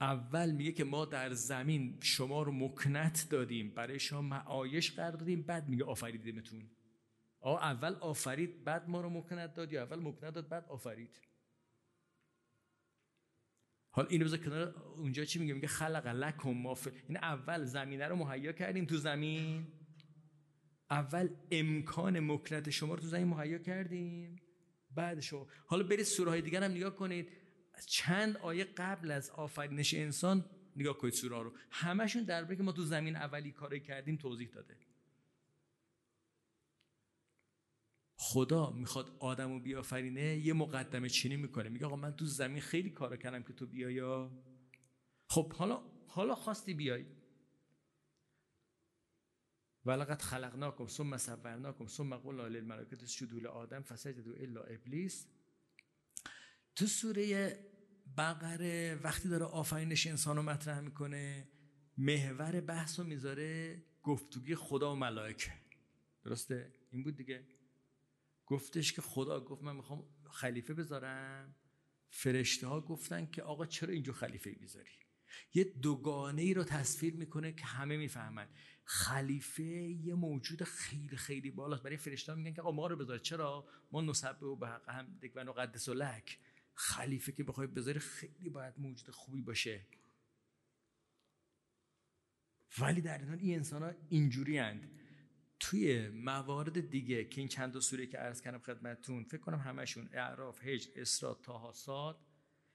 [0.03, 5.41] اول میگه که ما در زمین شما رو مکنت دادیم برای شما معایش قرار دادیم
[5.41, 6.69] بعد میگه آفریدیمتون.
[7.39, 11.21] آ اول آفرید بعد ما رو مکنت داد یا اول مکنت داد بعد آفرید.
[13.91, 18.15] حال اینو بذار کنار اونجا چی میگه؟ میگه خلق لکم ما این اول زمینه رو
[18.15, 19.67] مهیا کردیم تو زمین.
[20.89, 24.41] اول امکان مکنت شما رو تو زمین مهیا کردیم.
[24.91, 27.42] بعد شما حالا برید سوره های دیگر هم نگاه کنید.
[27.87, 32.83] چند آیه قبل از آفرینش انسان نگاه کنید سوره رو همشون درباره که ما تو
[32.83, 34.77] زمین اولی کاری کردیم توضیح داده.
[38.15, 41.69] خدا می‌خواد آدمو بیافرینه یه مقدمه چینی می‌کنه.
[41.69, 44.31] میگه آقا من تو زمین خیلی کار کردم که تو بیایا
[45.27, 47.05] خب حالا حالا خواستی بیای.
[49.85, 55.27] ولقد خلقناکم ثم صورناکم ثم قلنا للملائکه اسجدوا لآدم فسجدوا الا ابلیس.
[56.75, 57.55] تو سوره
[58.17, 61.47] بقره وقتی داره آفرینش انسان رو مطرح می‌کنه
[61.97, 65.53] محور بحث رو می‌ذاره گفتگوی خدا و ملائکه.
[66.23, 67.47] درسته؟ این بود دیگه.
[68.45, 71.55] گفتش که خدا گفت من می‌خوام خلیفه بذارم.
[72.09, 74.91] فرشته ها گفتن که آقا چرا اینجا خلیفه بیذاری
[75.53, 78.47] یه دوگانه ای رو تصویر می‌کنه که همه می‌فهمن.
[78.85, 81.83] خلیفه یه موجود خیلی خیلی بالاست.
[81.83, 83.17] برای فرشته ها میگن که آقا ما رو بذار.
[83.17, 86.39] چرا؟ ما نسبه و به حق هم و قدس و لک.
[86.73, 89.85] خلیفه که بخوای بذاری خیلی باید موجود خوبی باشه
[92.79, 94.99] ولی در این حال این انسان ها اینجوری هند.
[95.59, 100.65] توی موارد دیگه که این چند سوره که عرض کردم خدمتتون فکر کنم همشون اعراف
[100.65, 102.19] هجر اسراء تاها صاد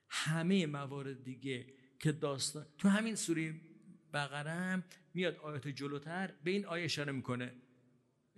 [0.08, 1.66] همه موارد دیگه
[1.98, 3.60] که داستان تو همین سوره
[4.12, 4.84] بقره
[5.14, 7.54] میاد آیات جلوتر به این آیه اشاره می‌کنه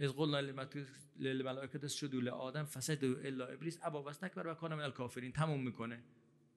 [0.00, 0.40] از قلنا
[1.16, 3.78] للملائکه اسجدوا لآدم فسجدوا الا ابلیس.
[3.82, 5.32] ابا واستکبر و کان من الکافرین.
[5.32, 6.04] تموم می‌کنه.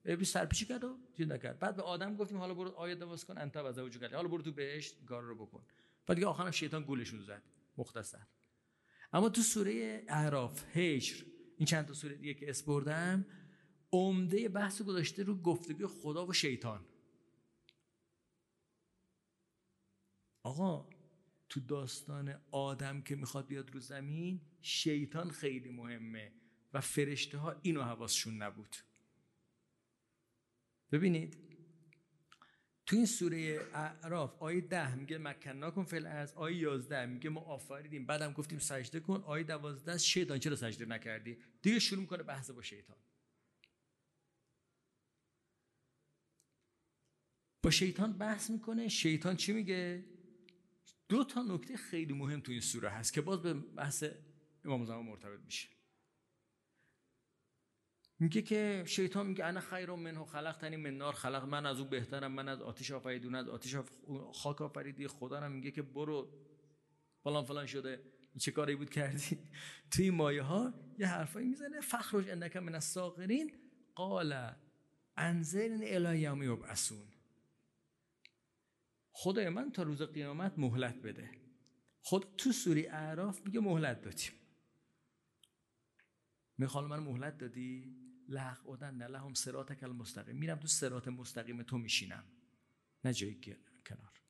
[0.04, 1.58] ابلیس سرپیچی کرد و چیز نکرد.
[1.58, 4.52] بعد به آدم گفتیم حالا برو آیه دواز کن انت و زوجک حالا برو تو
[4.52, 5.64] بهشت کار رو بکن.
[6.06, 7.42] بعد دیگه آخرم شیطان گولشون زد.
[7.76, 8.26] مختصر.
[9.12, 11.24] اما تو سوره اعراف هجر
[11.56, 13.26] این چند تا سوره دیگه که اسپردم
[13.92, 16.84] عمده بحث گذاشته رو گفتگو خدا و شیطان.
[20.42, 20.93] آقا
[21.54, 26.32] تو داستان آدم که می‌خواد بیاد رو زمین شیطان خیلی مهمه
[26.72, 28.76] و فرشته ها اینو حواسشون نبود.
[30.92, 31.36] ببینید
[32.86, 35.18] تو این سوره اعراف آیه ده میگه
[35.70, 38.06] کن فل از آیه یازده میگه ما آفریدیم.
[38.06, 39.22] بعدم گفتیم سجده کن.
[39.26, 42.96] آیه دوازده شیطان چرا سجده نکردی؟ دیگه شروع می‌کنه بحث با شیطان.
[47.62, 48.88] با شیطان بحث می‌کنه.
[48.88, 50.13] شیطان چی میگه؟
[51.08, 54.04] دو تا نکته خیلی مهم تو این سوره هست که باز به بحث
[54.64, 55.68] امام زمان مرتبط میشه.
[58.18, 62.32] میگه که شیطان میگه انا خیر منه خلقتنی من نار خلق من از او بهترم
[62.32, 63.76] من از آتش آفریدون از آتش
[64.34, 66.30] خاک آفریدی خدا هم میگه که برو.
[67.24, 68.02] فلان فلان شده.
[68.38, 69.38] چه کاری بود کردی؟
[69.92, 71.80] توی مایه ها یه حرفایی می‌زنه.
[71.80, 73.52] فخرج انک من الساغرین
[73.94, 74.50] قال
[75.16, 77.13] انظرنی الی یوم یبعثون.
[79.16, 81.30] خدای من تا روز قیامت مهلت بده.
[82.00, 84.32] خود تو سوری اعراف میگه مهلت دادیم.
[86.58, 87.96] میخوال من مهلت دادی؟
[88.28, 90.36] لغ اودن نه لهم سراتک المستقیم.
[90.36, 92.24] میرم تو سرات مستقیم تو میشینم.
[93.04, 93.40] نه جایی
[93.86, 94.20] کنار.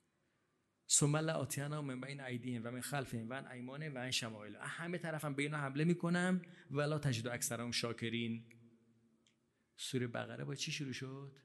[0.88, 1.49] ثم لا
[1.83, 5.42] من بین ایدیهم و من خلفهم و ان ایمان و ان شمائل همه طرفم به
[5.42, 8.44] اینا حمله می‌کنم ولا تجد اکثرهم شاکرین.
[9.77, 11.37] سوره بقره با چی شروع شد؟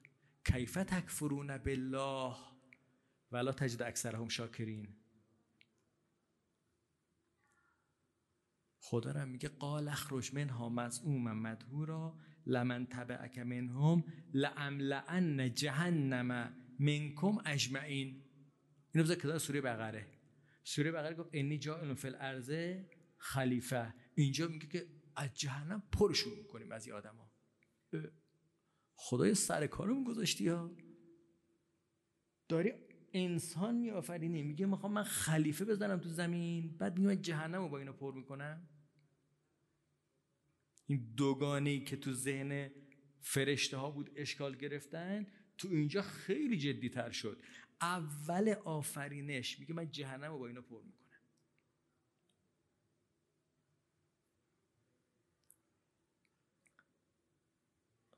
[0.44, 2.49] کیف تکفرون بالله؟
[3.32, 4.96] ولا تجد اکثرهم شاکرین.
[8.80, 18.24] خدا را میگه قال اخرج منها مزعوما مدهورا لمن تبعک منهم لعن جهنم منکم اجمعین.
[18.94, 20.06] اینو بذار کتاب سوره بقره.
[20.64, 22.76] سوره بقره گفت انی جائل فی الارض
[23.16, 23.94] خلیفه.
[24.14, 27.32] اینجا میگه که از جهنم پرشون می‌کنیم از این آدما.
[28.94, 30.76] خدای سر کارم گذاشتی ها.
[32.48, 32.72] داری
[33.12, 36.76] انسان میآفرینی میگه می‌خوام من خلیفه بزنم تو زمین.
[36.78, 38.68] بعد میگه جهنم رو با اینا پر می‌کنم.
[40.86, 42.70] این دوگانه که تو ذهن
[43.20, 45.26] فرشته ها بود اشکال گرفتن
[45.58, 47.42] تو اینجا خیلی جدی تر شد.
[47.80, 51.00] اول آفرینش میگه من جهنم رو با اینا پر می‌کنم.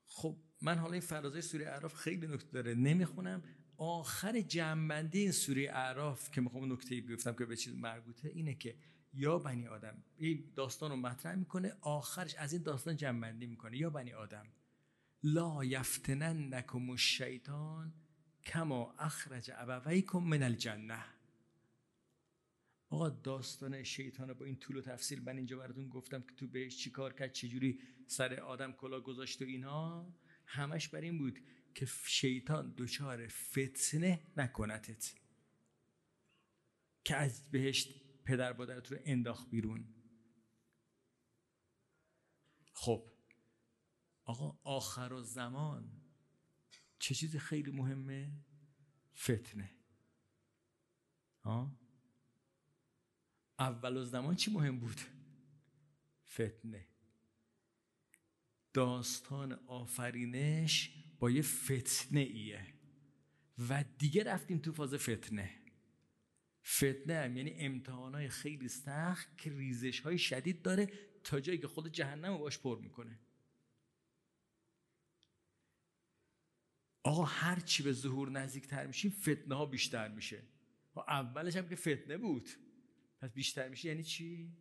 [0.06, 2.74] خب من حالا این فرازه سوره اعراف خیلی نکته داره.
[2.74, 3.42] نمی‌خونم.
[3.84, 8.76] آخر جنبندی این سوره اعراف که می‌خوام نکته گفتم که به چیز مربوطه اینه که
[9.14, 13.76] یا بنی آدم این داستان رو مطرح می‌کنه آخرش از این داستان جنبندی می‌کنه.
[13.76, 14.46] یا بنی آدم
[15.22, 17.92] لا یفتننکم الشیطان
[18.44, 21.04] کما اخرج ابویکم من الجنه.
[22.90, 26.46] آقا داستان شیطان رو با این طول و تفصیل من اینجا براتون گفتم که تو
[26.46, 30.06] بهش چیکار کرد چجوری سر آدم کلا گذاشت و اینا
[30.46, 31.38] همش بر این بود
[31.74, 35.14] که شیطان دچار فتنه نکنتت
[37.04, 39.94] که از بهشت پدر مادرت رو انداخت بیرون.
[42.72, 43.12] خب
[44.24, 46.02] آقا آخر و زمان
[46.98, 48.32] چه چیز خیلی مهمه؟
[49.16, 49.74] فتنه.
[51.40, 51.76] ها؟
[53.58, 55.00] اول زمان چی مهم بود؟
[56.28, 56.88] فتنه.
[58.74, 62.66] داستان آفرینش با یه فتنه ایه
[63.68, 65.50] و دیگه رفتیم تو فاز فتنه.
[66.66, 70.88] فتنه هم یعنی امتحان های خیلی سخت که ریزش های شدید داره
[71.24, 73.20] تا جایی که خود جهنم رو باش پر می‌کنه.
[77.02, 80.42] آقا هر چی به ظهور نزدیکتر میشیم فتنه ها بیشتر میشه.
[80.96, 82.48] اولش هم که فتنه بود.
[83.20, 84.56] پس بیشتر میشه یعنی چی؟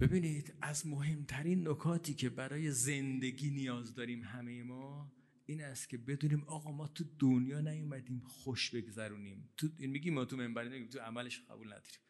[0.00, 5.12] ببینید از مهمترین نکاتی که برای زندگی نیاز داریم همه ما
[5.46, 9.48] این است که بدونیم آقا ما تو دنیا نیومدیم خوش بگذرونیم.
[9.56, 12.00] تو این میگیم ما تو منبر تو عملش قبول نداریم.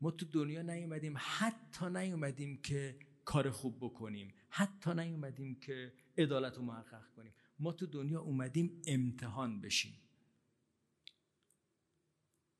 [0.00, 4.34] ما تو دنیا نیومدیم حتی نیومدیم که کار خوب بکنیم.
[4.48, 7.34] حتی نیومدیم که عدالت رو محقق کنیم.
[7.58, 9.94] ما تو دنیا اومدیم امتحان بشیم.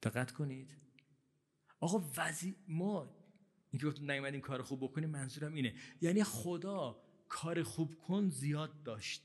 [0.02, 0.76] دقت کنید.
[1.80, 3.23] آقا وزی ما
[3.74, 5.74] اینکه گفتم نیومدیم کار خوب بکنیم منظورم اینه.
[6.00, 9.22] یعنی خدا کار خوب کن زیاد داشت.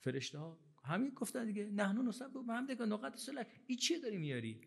[0.00, 1.64] فرشته ها همین گفتن دیگه.
[1.64, 4.60] نحنو نصب به هم دیگه نقط سلک این چیه داری میاری؟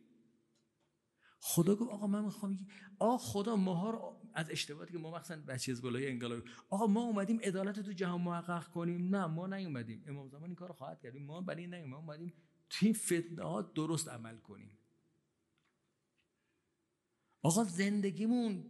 [1.39, 2.67] خدا گفت آقا من می‌خوام
[2.99, 7.01] آقا خدا ماها رو از اشتباهاتی که ما مثلا بچه از بالای انقلابی آقا ما
[7.01, 9.15] اومدیم عدالت تو جهان محقق کنیم.
[9.15, 10.03] نه ما نیومدیم.
[10.07, 12.33] امام زمان این کار خواهد کردیم ما برای این ما اومدیم
[12.69, 14.77] تو این فتنه ها درست عمل کنیم.
[17.41, 18.65] آقا زندگیمون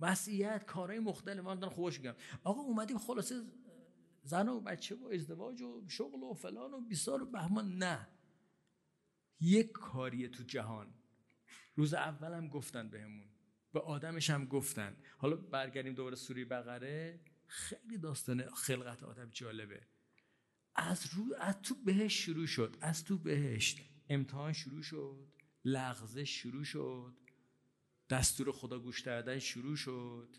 [0.00, 2.14] وصیت کارهای مختلف من دارم خوبش میگم.
[2.44, 3.42] آقا اومدیم خلاصه
[4.22, 7.78] زن و بچه و ازدواج و شغل و فلان و بیسار و بهمان.
[7.78, 8.08] نه.
[9.40, 10.94] یک کاریه تو جهان.
[11.74, 13.28] روز اولم گفتن بهمون.
[13.72, 14.96] به آدمش هم گفتن.
[15.18, 17.20] حالا برگردیم دوباره سوری بقره.
[17.46, 19.86] خیلی داستان خلقت آدم جالبه.
[20.74, 22.76] از رو از تو بهش شروع شد.
[22.80, 23.80] از تو بهشت.
[24.08, 25.32] امتحان شروع شد.
[25.64, 27.27] لغزش شروع شد.
[28.10, 30.36] دستور خدا گوش دادن شروع شد.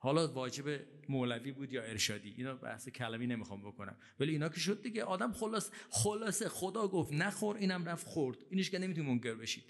[0.00, 3.96] حالا واجب مولوی بود یا ارشادی؟ اینا بحث کلمی نمی‌خوام بکنم.
[4.20, 8.38] ولی اینا که شد دیگه آدم خلاص خلاصه خدا گفت نخور اینم رفت خورد.
[8.50, 9.64] اینش که نمی‌تونی منکر بشید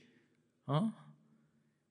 [0.67, 0.95] ها؟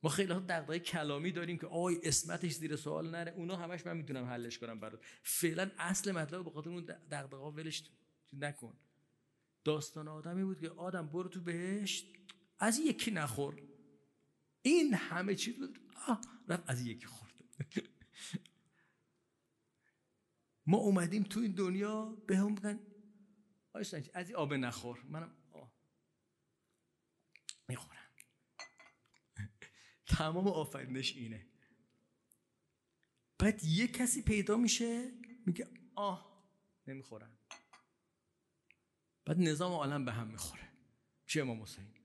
[0.04, 3.32] ما خیلی ها دغدغه کلامی داریم که آی اسمتش زیر سوال نره.
[3.32, 5.00] اونا همش من می‌تونم حلش کنم برات.
[5.24, 7.84] فعلا اصل مطلب به خاطر اون دغدغه ولش
[8.34, 8.74] نکن.
[9.64, 12.06] داستان آدمی بود که آدم برو تو بهشت
[12.60, 13.62] از یکی نخور.
[14.68, 15.56] این همه چیز
[16.08, 17.34] آه رفت از یکی خورد
[20.66, 22.80] ما اومدیم تو این دنیا به هم بگن
[24.14, 25.04] از این آب نخور.
[25.04, 25.74] منم آه.
[27.68, 27.98] می‌خورم.
[30.06, 31.48] تمام آفرینش اینه.
[33.40, 35.12] بعد یه کسی پیدا میشه
[35.46, 36.48] میگه آه
[36.88, 37.38] نمی‌خورم.
[39.26, 40.72] بعد نظام عالم به هم می‌خوره.
[41.26, 41.97] چه امام حسین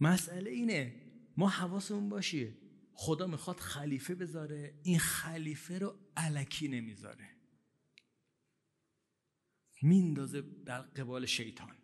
[0.00, 1.00] مسئله اینه
[1.36, 2.52] ما حواسمون باشه
[2.92, 7.30] خدا می‌خواد خلیفه بذاره این خلیفه رو علکی نمی‌ذاره.
[9.82, 11.76] میندازه در قبال شیطان.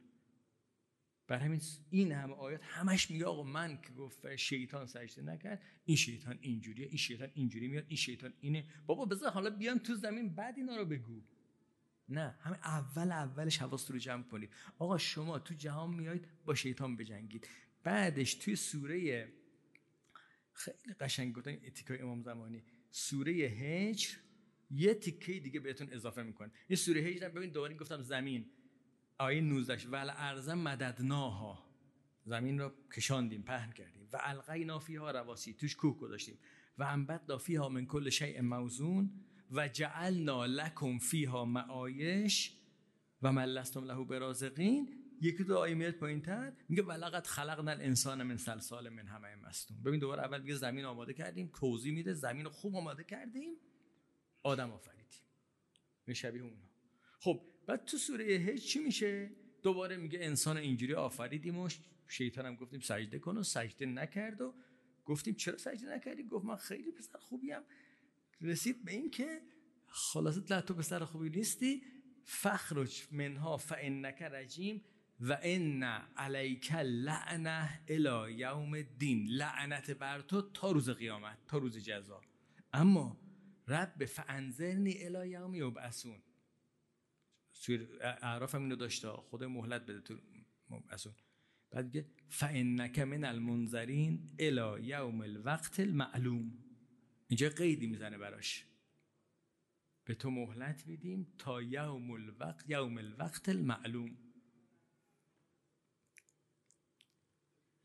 [1.26, 5.96] بر همین این همه آیات همش میگه آقا من که گفت شیطان سجده نکرد این
[5.96, 8.64] شیطان اینجوریه این شیطان اینجوری میاد این شیطان اینه.
[8.86, 11.22] بابا بذار حالا بیان تو زمین بعد اینا رو بگو.
[12.08, 14.50] نه همه اول اولش حواس رو جمع کنید.
[14.78, 17.48] آقا شما تو جهان میایید با شیطان بجنگید.
[17.82, 19.28] بعدش توی سوره
[20.52, 22.62] خیلی قشنگ گفتن اتیکای امام زمانی.
[22.90, 24.08] سوره هجر
[24.70, 28.50] یه تیکه دیگه بهتون اضافه می‌کنه این سوره هجر ببین دوباره گفتم زمین.
[29.18, 31.70] آیه 19 ول ارض مددناها.
[32.24, 34.08] زمین رو کشاندیم پهن کردیم.
[34.12, 35.54] و القینا فیها رواسی.
[35.54, 36.38] توش کوه گذاشتیم.
[36.78, 39.10] و انبت فیها من کل شیء موزون
[39.50, 42.56] و جعلنا لکم فیها معایش
[43.22, 44.99] و من لستم له برازقین.
[45.20, 49.82] یکی دو آیه میاد پایین تر میگه ولقد خلقنا الانسان من سلسال من همه مستون.
[49.82, 53.56] ببین دوباره اول میگه زمین آماده کردیم توضیح میده زمین رو خوب آماده کردیم
[54.42, 55.00] آدم آفریدیم.
[56.14, 56.56] شبیه اونا.
[57.18, 59.30] خب بعد تو سوره هج چی میشه؟
[59.62, 61.68] دوباره میگه انسان اینجوری آفریدیم و
[62.08, 64.54] شیطان هم گفتیم سجده کن و سجده نکرد و
[65.04, 67.60] گفتیم چرا سجده نکردی؟ گفت من خیلی پسر خوبیم
[68.40, 69.40] رسید به این که
[69.86, 71.82] خلاصه تو پسر خوبی نیستی.
[72.24, 74.84] فاخرج منها فانک رجیم.
[75.20, 75.82] و ان
[76.16, 79.26] علیک اللعنه الی یوم الدین.
[79.26, 82.20] لعنت بر تو تا روز قیامت تا روز جزا.
[82.72, 83.20] اما
[83.68, 86.22] رب فانظرنی الی یوم یبعثون.
[87.52, 89.08] سوره اعراف هم اینو داشته.
[89.08, 90.18] خب مهلت بده تا
[90.70, 91.14] یبعثون
[91.70, 96.58] بعد میگه فانک من المنظرین الی یوم الوقت المعلوم.
[97.28, 98.66] اینجا قیدی می‌زنه براش.
[100.04, 104.16] به تو مهلت میدیم تا یوم الوقت یوم الوقت المعلوم.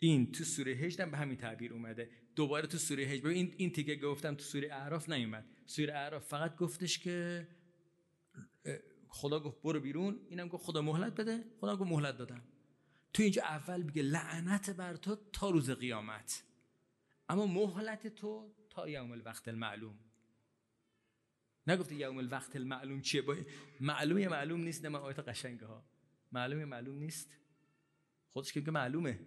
[0.05, 2.09] این تو سوره هجد به همین تعبیر اومده.
[2.35, 3.25] دوباره تو سوره هجد.
[3.25, 5.45] این این تیکه گفتم تو سوره اعراف نیومد.
[5.65, 7.47] سوره اعراف فقط گفتش که
[9.07, 10.19] خدا گفت برو بیرون.
[10.29, 11.43] اینم گفت خدا مهلت بده.
[11.59, 12.43] خدا گفت مهلت دادم.
[13.13, 16.43] تو اینجا اول میگه لعنت بر تو تا روز قیامت.
[17.29, 19.99] اما مهلت تو تا یوم الوقت المعلوم.
[21.67, 23.35] نگفته یوم الوقت المعلوم چیه؟ با
[23.79, 25.85] معلوم یا معلوم نیست؟ نه آیت قشنگه ها.
[26.31, 27.37] معلوم یا معلوم نیست؟
[28.33, 29.19] خودش که معلومه.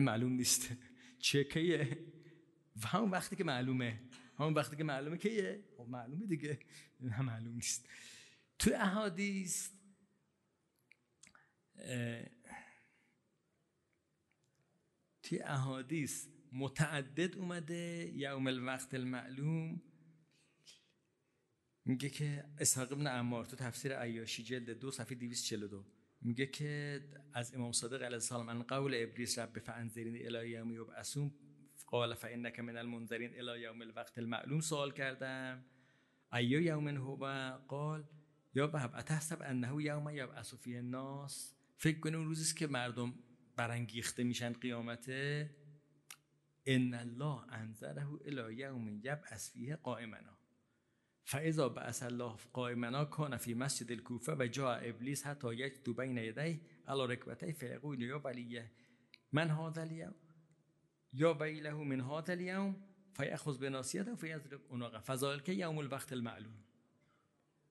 [0.00, 0.68] معلوم نیست.
[1.18, 2.06] چه کیه؟
[2.82, 4.00] و همون وقتی که معلومه.
[4.38, 6.58] همون وقتی که معلومه کیه؟ خب معلومه دیگه.
[7.00, 7.88] نه معلوم نیست.
[8.58, 9.70] تو احادیث
[15.22, 19.82] توی احادیث متعدد اومده یوم الوقت المعلوم.
[21.84, 25.95] میگه که اسحاق ابن عمار تو تفسیر عیاشی جلد دو صفحه 242
[26.26, 27.00] میگه که
[27.32, 31.32] از امام صادق علیه السلام عن قول ابلیس رب فانظرنی الی یوم یبعثون
[31.86, 35.64] قال فانک من المنظرین الی یوم الوقت المعلوم سوال کردم.
[36.32, 38.04] ای یوم هو؟ قال
[38.54, 43.14] یا وهب اتحسب انه یوم یبعث فیه الناس؟ فکر کنه اون روزی که مردم
[43.56, 45.50] برانگیخته میشن قیامته
[46.66, 50.35] ان الله انذره الی یوم یبعث فیه قائمنا
[51.28, 56.60] فاذا بعث الله قائمنا کان فی مسجد الکوفه و جاء ابلیس حتی یجدو بین یدیه
[56.88, 58.70] علی رکبتیه فیقول یا ولیه
[59.32, 60.14] من هذا اليوم؟
[61.12, 62.76] یا ویله من هذا اليوم؟
[63.16, 65.00] فیأخذ بناصیته فیضرب عنقه.
[65.00, 66.64] فذلک یوم الوقت المعلوم.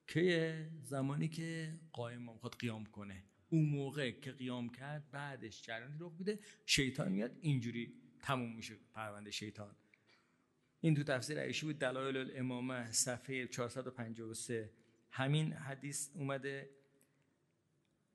[0.07, 3.23] که زمانی که قائم می‌خواد قیام کنه.
[3.49, 9.31] اون موقع که قیام کرد بعدش جریانی رخ بده شیطان میاد اینجوری تموم میشه پرونده
[9.31, 9.75] شیطان.
[10.81, 14.69] این تو تفسیر عیشی بود دلایل الامامه صفحه 453
[15.11, 16.69] همین حدیث اومده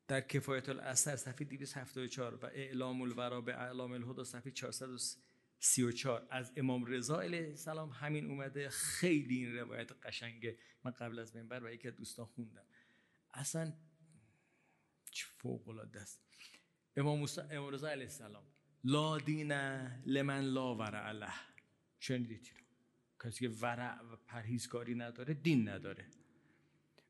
[0.09, 6.85] در کفایت الاثر صفحه 274 و اعلام الورا به اعلام الهدا صفحه 434 از امام
[6.85, 8.69] رضا علیه السلام همین اومده.
[8.69, 10.59] خیلی این روایت قشنگه.
[10.85, 12.65] من قبل از منبر و یکی از دوستان خوندم.
[13.35, 13.73] اصلا
[15.39, 16.23] فوق العاده است.
[16.97, 18.45] امام, امام رضا علیه السلام
[18.85, 19.53] لا دین
[20.07, 21.13] لمن لا ورع
[22.01, 22.55] شنیدید
[23.24, 26.11] کسی که ورع و پرهیزکاری نداره دین نداره.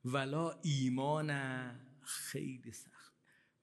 [0.05, 1.31] ولا ایمان
[2.01, 3.15] خیلی سخت.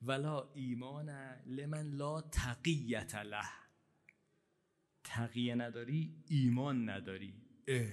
[0.02, 1.10] ولا ایمان
[1.46, 3.50] لمن لا تقیت له.
[5.04, 7.34] تقیه نداری ایمان نداری.
[7.68, 7.92] اه.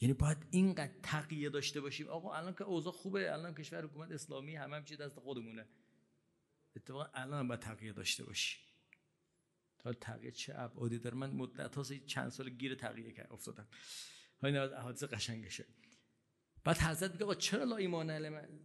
[0.00, 2.08] یعنی باید اینقدر تقیه داشته باشیم.
[2.08, 5.66] آقا الان که اوضاع خوبه الان کشور حکومت اسلامی همه هم چیز دست خودمونه.
[6.76, 8.65] اتفاقا الان باید تقیه داشته باشی.
[9.92, 13.68] تا تقیه چه ابعادی داره؟ من مدت ها چند سال گیر تقیه کرد افتادم.
[14.42, 15.66] های از احادیث قشنگشه
[16.64, 18.10] بعد حضرت میگه آقا چرا لا ایمان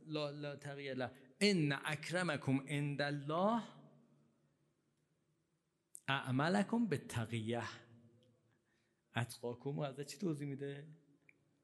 [0.07, 3.63] لا, لا تقیه لا ان اکرمکم عند الله
[6.07, 7.63] اعملکم به تقیه
[9.15, 10.87] اتقاکم حضرت چی توضیح میده؟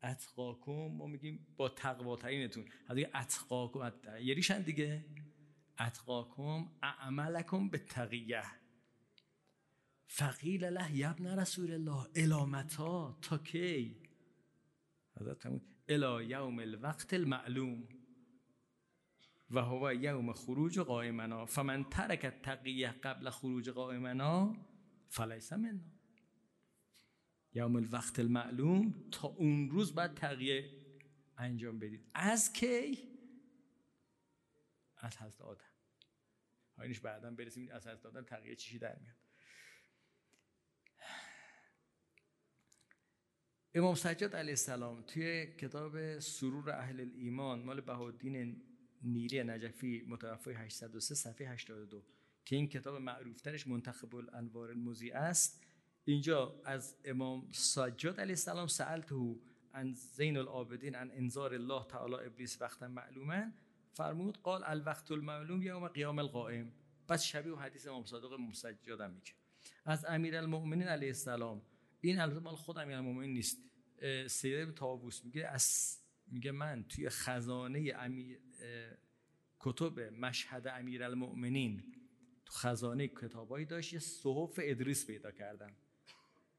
[0.04, 3.92] اتقاکم ما میگیم با تقواترینتون حضرت اتقاکم
[4.22, 5.06] یریشن دیگه؟
[5.80, 8.44] اتقاکم اعملکم به تقیه
[10.08, 13.96] فقیل له یبن رسول الله الامتا تا کی؟
[15.20, 17.88] حضرت همون الا یوم الوقت المعلوم.
[19.52, 21.46] و هو یوم خروج قائمنا.
[21.46, 24.56] فمن ترک تقیه قبل خروج قائمنا
[25.08, 25.80] فلیس منا.
[27.54, 30.72] یوم الوقت المعلوم تا اون روز بعد تقیه
[31.38, 32.10] انجام بدید.
[32.14, 32.98] از کی؟
[34.98, 35.66] از حضرت آدم.
[36.82, 39.27] اینش بعدا برسیم از حضرت آدم تقیه چیشی در میاد؟
[43.78, 48.62] امام سجاد علیه السلام توی کتاب سرور اهل ایمان مال بهادین
[49.02, 52.04] نیری نجفی متوفای 803 صفحه 82
[52.46, 55.64] که این کتاب معروفترش منتخب الانوار الموزی است.
[56.06, 59.36] اینجا از امام سجاد علیه السلام سألته
[59.74, 63.52] ان زین العابدین ان انذار الله تعالی ابلیس وقتا معلوما
[63.94, 66.72] فرمود قال الوقت المعلوم یوم قیام القائم.
[67.08, 69.32] پس شبیه و حدیث امام صادق مسجد هم میگه.
[69.86, 71.62] از امیر المؤمنین علیه السلام
[72.02, 73.67] این البته مال خود امیر المؤمنین نیست.
[74.28, 78.40] سید بن طاووس میگه از میگه من توی خزانه امیر
[79.60, 81.84] کتب مشهد امیر المؤمنین
[82.46, 85.76] تو خزانه کتابایی داشت یه صحف ادریس پیدا کردم.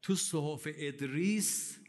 [0.01, 1.79] تو صحف ادریس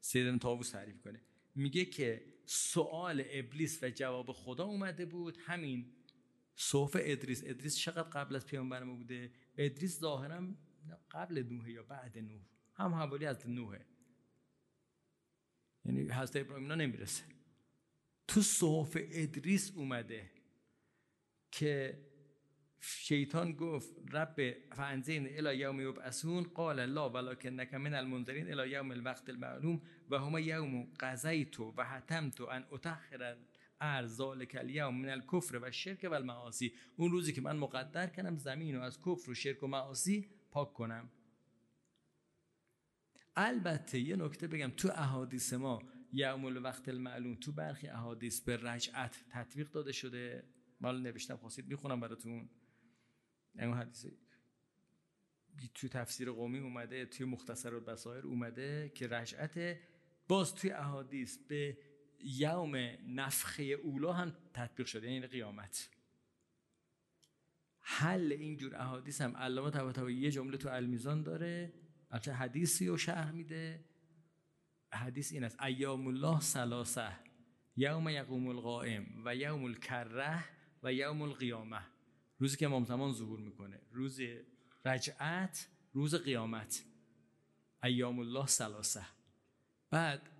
[0.00, 1.20] سید بن طاووس تعریف کنه.
[1.54, 5.38] میگه که سوال ابلیس و جواب خدا اومده بود.
[5.40, 5.92] همین
[6.56, 7.42] صحف ادریس.
[7.46, 10.48] ادریس چقدر قبل از پیامبر ما بوده؟ ادریس ظاهرا
[11.10, 12.42] قبل نوح یا بعد نوح؟
[12.74, 13.86] هم حوالی از نوحه.
[15.84, 17.24] یعنی حضرت ابراهیم نمی‌رسه.
[18.28, 20.30] تو صحف ادریس اومده
[21.50, 21.98] که
[22.80, 29.28] شیطان گفت رب فانزین الى یوم یبعثون قال لا ولكنك من المنذرین الى یوم الوقت
[29.28, 33.36] المعلوم و هما یوم قضیت و حتمت ان اتخر
[34.06, 36.72] ذالک الیوم من الکفر و شرک و المعاصی.
[36.96, 40.72] اون روزی که من مقدر کردم زمین رو از کفر و شرک و معاصی پاک
[40.72, 41.10] کنم.
[43.36, 49.24] البته یه نکته بگم تو احادیث ما یوم الوقت المعلوم تو برخی احادیث به رجعت
[49.30, 50.44] تطبیق داده شده.
[50.80, 52.48] مال نوشتم خواستید می‌خونم براتون.
[53.58, 54.06] اون حدیث
[55.74, 59.78] توی تفسیر قومی اومده توی مختصر البصائر اومده که رجعت
[60.28, 61.78] باز توی احادیث به
[62.24, 62.76] یوم
[63.06, 65.88] نفخه اولا هم تطبیق شده یعنی قیامت.
[67.80, 71.72] حل اینجور احادیث هم علامه طباطبایی یه جمله تو المیزان داره.
[72.12, 73.84] البته حدیثی رو شرح میده.
[74.94, 75.62] حدیث این است.
[75.62, 77.12] ایام الله سلاسه
[77.76, 80.44] یوم یقوم القائم و یوم الکره
[80.82, 81.80] و یوم القیامه.
[82.38, 83.80] روزی که امام زمان ظهور می‌کنه.
[83.90, 84.20] روز
[84.84, 86.84] رجعت روز قیامت.
[87.82, 89.06] ایام الله سلاسه
[89.90, 90.30] بعد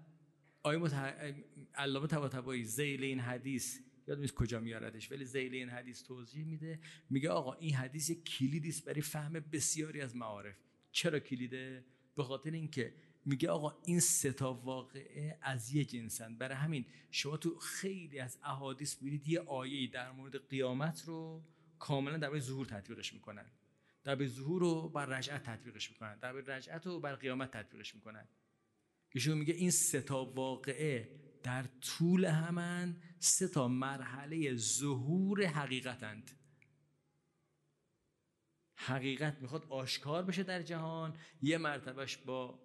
[0.62, 1.32] آیه متح...
[1.74, 6.80] علامه طباطبایی زیل این حدیث یاد نیست کجا میاردش ولی زیل این حدیث توضیح میده.
[7.10, 10.56] میگه آقا این حدیث یک کلیدی است برای فهم بسیاری از معارف.
[10.92, 11.84] چرا کلیده؟
[12.16, 16.36] به خاطر اینکه میگه آقا این سه تا واقعه از یه جنسن.
[16.38, 21.44] برای همین شما تو خیلی از احادیث میرید یه آیه در مورد قیامت رو
[21.78, 23.50] کاملا در ظهور تطبیقش می‌کنن.
[24.04, 26.18] در ظهور رو بر رجعت تطبیقش می‌کنن.
[26.18, 28.28] در رجعت رو بر قیامت تطبیقش می‌کنن.
[29.14, 36.30] ایشون میگه این سه تا واقعه در طول همن سه تا مرحله ظهور حقیقتند.
[38.86, 42.60] حقیقت می‌خواد آشکار بشه در جهان یه مرتبهش با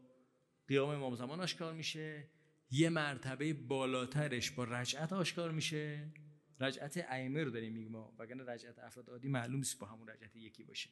[0.67, 2.29] قیام امام زمان آشکار میشه
[2.71, 6.13] یه مرتبه بالاترش با رجعت آشکار میشه.
[6.59, 10.35] رجعت ائمه رو داریم میگیم ما وگرنه رجعت افراد عادی معلوم نیست با همون رجعت
[10.35, 10.89] یکی باشه.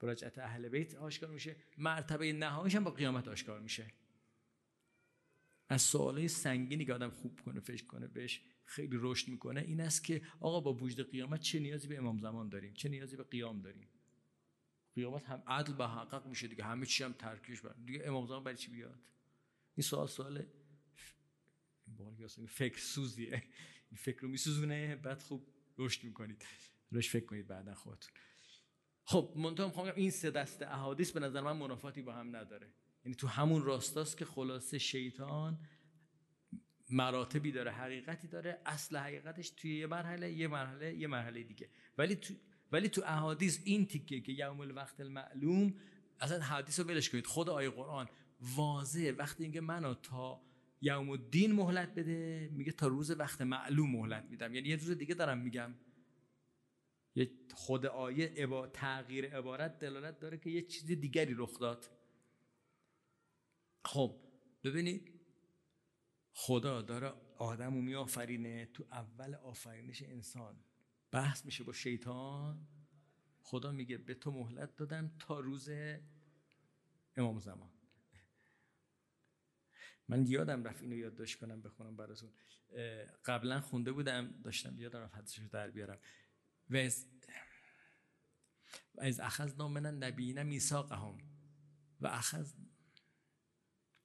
[0.00, 1.56] با رجعت اهل بیت آشکار میشه.
[1.78, 3.86] مرتبه نهاییش هم با قیامت آشکار میشه.
[5.68, 10.04] از سوالای سنگینی که آدم خوب کنه فکر کنه بهش خیلی رشد می‌کنه این است
[10.04, 13.62] که آقا با وجود قیامت چه نیازی به امام زمان داریم؟ چه نیازی به قیام
[13.62, 13.88] داریم؟
[14.94, 16.64] قیامت هم عدل به حقق میشه دیگه.
[16.64, 19.00] همه چی هم ترکیش بر دیگه امام زمان برای چی بیاد؟
[19.76, 20.46] این سوال سوال
[22.48, 23.42] فکر سوزیه.
[23.90, 24.96] این فکر رو میسوزونه.
[24.96, 25.46] بعد خوب
[25.78, 26.46] رشد می‌کنید.
[26.90, 28.12] روش فکر کنید بعدا خودتون.
[29.04, 32.72] خب منتها می‌خوام این سه دسته احادیث به نظر من منافاتی با هم نداره.
[33.04, 35.58] یعنی تو همون راستاست که خلاصه شیطان
[36.90, 41.70] مراتبی داره حقیقتی داره اصل حقیقتش توی یه مرحله یه مرحله یه مرحله دیگه.
[41.98, 42.34] ولی تو
[42.72, 45.74] ولی تو احادیث این تیکه که یوم الوقت المعلوم
[46.20, 47.26] اصلا حدیث رو ولش کنید.
[47.26, 48.08] خود آیه قرآن
[48.56, 49.12] واضحه.
[49.12, 50.42] وقتی اینکه منو تا
[50.80, 54.54] یوم الدین مهلت بده میگه تا روز وقت معلوم مهلت میدم.
[54.54, 55.74] یعنی یه روز دیگه دارم میگم.
[57.14, 58.66] یه خود آیه عبا...
[58.66, 61.90] تغییر عبارت دلالت داره که یه چیز دیگری رخ داد.
[63.84, 64.20] خب
[64.64, 65.20] ببینید
[66.32, 70.64] خدا داره آدم رو میآفرینه تو اول آفرینش انسان.
[71.10, 72.66] بحث میشه با شیطان.
[73.42, 75.70] خدا میگه به تو مهلت دادم تا روز
[77.16, 77.70] امام زمان.
[80.08, 82.30] من یادم رفت اینو یادداشت کنم بخونم براتون.
[83.24, 85.98] قبلا خونده بودم داشتم یادم رفت حدثش در بیارم.
[86.70, 87.06] و از
[88.94, 91.18] و از اخذ نامن نبیین میثاقهم.
[92.00, 92.54] و اخذ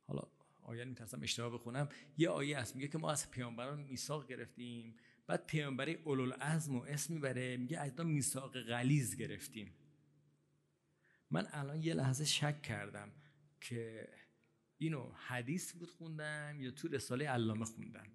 [0.08, 0.22] حالا
[0.62, 1.90] آیه میترسم اشتباه بخونم.
[2.18, 4.98] یه آیه هست میگه که ما از پیامبران میثاق گرفتیم.
[5.28, 9.74] بعد پیامبری اولوالعزم و اسم می‌بره میگه از میثاق غلیز گرفتیم.
[11.32, 13.12] من الان یه لحظه شک کردم
[13.62, 14.10] که
[14.78, 18.08] اینو حدیث بود خوندم یا تو رساله علامه خوندم.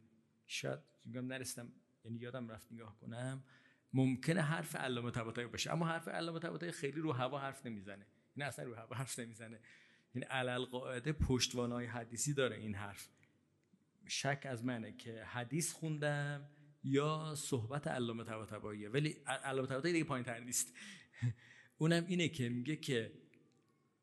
[0.47, 1.73] شاید میگم نرستم
[2.05, 3.45] یعنی یادم رفت نگاه کنم.
[3.93, 8.07] ممکنه حرف علامه طباطبایی باشه اما حرف علامه طباطبایی خیلی رو هوا حرف نمی‌زنه.
[8.35, 9.61] این اصلا رو هوا حرف نمی‌زنه.
[10.13, 13.09] این علل قاعده پشتوانای حدیثی داره این حرف.
[14.07, 16.51] شک از منه که حدیث خوندم
[16.85, 20.75] یا صحبت علامه طباطباییه ولی علامه طباطبایی دیگه پایین تر نیست.
[21.79, 23.13] اونم اینه که میگه که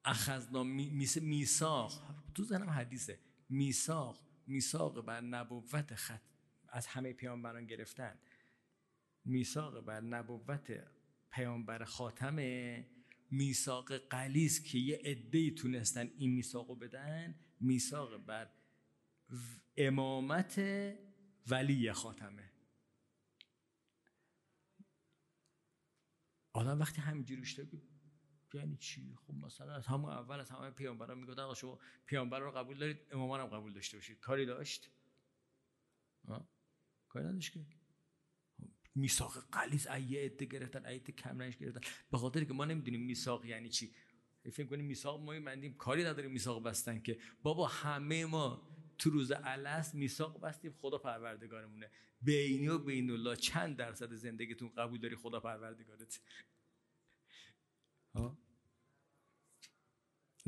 [0.06, 3.20] اخذنا میس میساق تو زنم حدیثه.
[3.50, 6.22] میساق میساق بر نبوت خط
[6.70, 8.20] از همه پیامبران گرفتن.
[9.26, 10.84] میساق بر نبوت
[11.32, 12.86] پیامبر خاتمه.
[13.32, 17.36] میساق قلیز که یه عده تونستن این میساقو بدن.
[17.60, 18.50] میساق بر
[19.78, 20.62] امامت
[21.48, 22.57] ولی خاتمه.
[26.58, 27.64] آدم وقتی همینجوری بیشتر
[28.54, 32.52] یعنی چی؟ خب مثلا از همون اول از همه پیامبران می‌گفتن آقا شما پیامبر رو
[32.52, 34.20] قبول دارید امامان هم قبول داشته باشید.
[34.20, 34.90] کاری داشت؟
[37.10, 37.66] کاری نداشت که.
[38.96, 41.82] میثاق قلیز ایه عده گرفتن ایه کمرنش گرفتن.
[42.12, 43.96] به خاطر که ما نمی‌دونیم میثاق یعنی چی.
[44.52, 45.74] فکر کنیم میثاق ما مندیم.
[45.74, 47.20] کاری نداریم میثاق بستن که.
[47.44, 48.67] بابا همه ما
[48.98, 51.92] تو روز الست میثاق بستیم خدا پروردگارمونه.
[52.22, 56.22] بینی و بین الله چند درصد زندگیتون قبول داری خدا پروردگارت؟
[58.16, 58.38] ها؟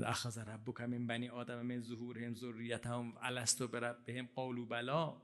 [0.05, 5.21] اخذ ربک من بنی آدم من ظهورهم ذریتهم الستو بربهم قالوا بلا.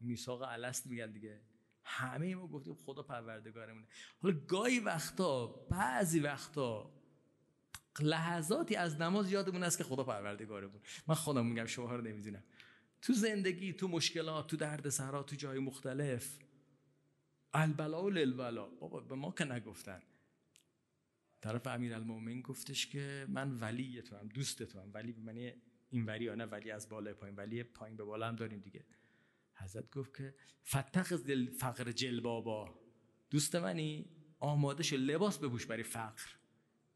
[0.00, 1.40] میثاق الست میگن دیگه.
[1.84, 3.86] همه ما گفتیم خدا پروردگارمونه.
[4.22, 6.94] حالا گاهی وقتا بعضی وقتا
[8.00, 10.80] لحظاتی از نماز یادمون است که خدا پروردگارمون.
[11.06, 12.44] من خودم میگم شما رو نمی‌دونم.
[13.02, 16.38] تو زندگی تو مشکلات تو درد سرا تو جای مختلف.
[17.54, 20.02] البلا و للبلا بابا به ما که نگفتن.
[21.40, 24.90] طرف امیر المومن گفتش که من ولی تو هم دوست تو هم.
[24.94, 25.52] ولی معنی
[25.90, 27.36] این ولی نه ولی از بالا پایین.
[27.36, 28.84] ولی پایین به بالا هم داریم دیگه.
[29.54, 30.34] حضرت گفت که
[30.66, 32.80] فتخ دل فقر جلبابا
[33.30, 34.06] دوست منی؟
[34.38, 36.26] آماده شو لباس بپوش برای فقر.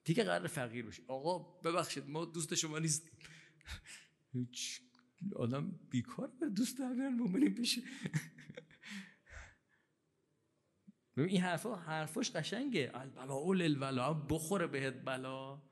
[0.04, 1.04] دیگه قرار فقیر بشی.
[1.08, 3.10] آقا ببخشید ما دوست شما نیست
[4.32, 4.80] هیچ
[5.36, 7.82] آدم بیکار به دوست امیر بشه
[11.16, 12.90] ببین این حرفا حرفاش قشنگه.
[12.94, 15.62] اول الولا بخوره بهت بلا.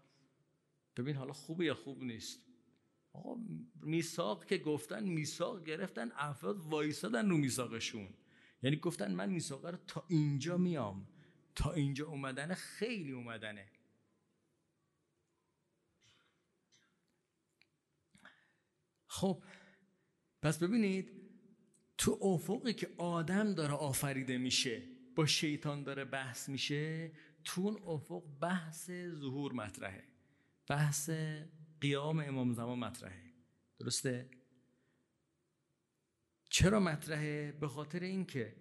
[0.96, 2.40] ببین حالا خوبه یا خوب نیست؟
[3.12, 3.36] آقا
[3.82, 8.08] میثاق که گفتن میثاق گرفتن افراد وایسادن رو میثاقشون.
[8.62, 11.08] یعنی گفتن من میثاق رو تا اینجا میام.
[11.54, 13.66] تا اینجا اومدنه خیلی اومدنه.
[19.10, 19.42] خب
[20.42, 21.10] پس ببینید
[21.98, 24.82] تو افقی که آدم داره آفریده میشه
[25.16, 27.12] با شیطان داره بحث میشه
[27.44, 30.04] تو اون افق بحث ظهور مطرحه
[30.68, 31.10] بحث
[31.80, 33.32] قیام امام زمان مطرحه.
[33.78, 34.30] درسته؟
[36.50, 38.56] چرا مطرحه؟ به خاطر اینکه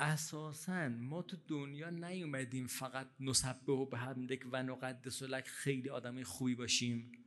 [0.00, 5.88] اساسا ما تو دنیا نیومدیم فقط نسبه و به همدک و نقدس و لک خیلی
[5.88, 7.25] آدم خوبی باشیم.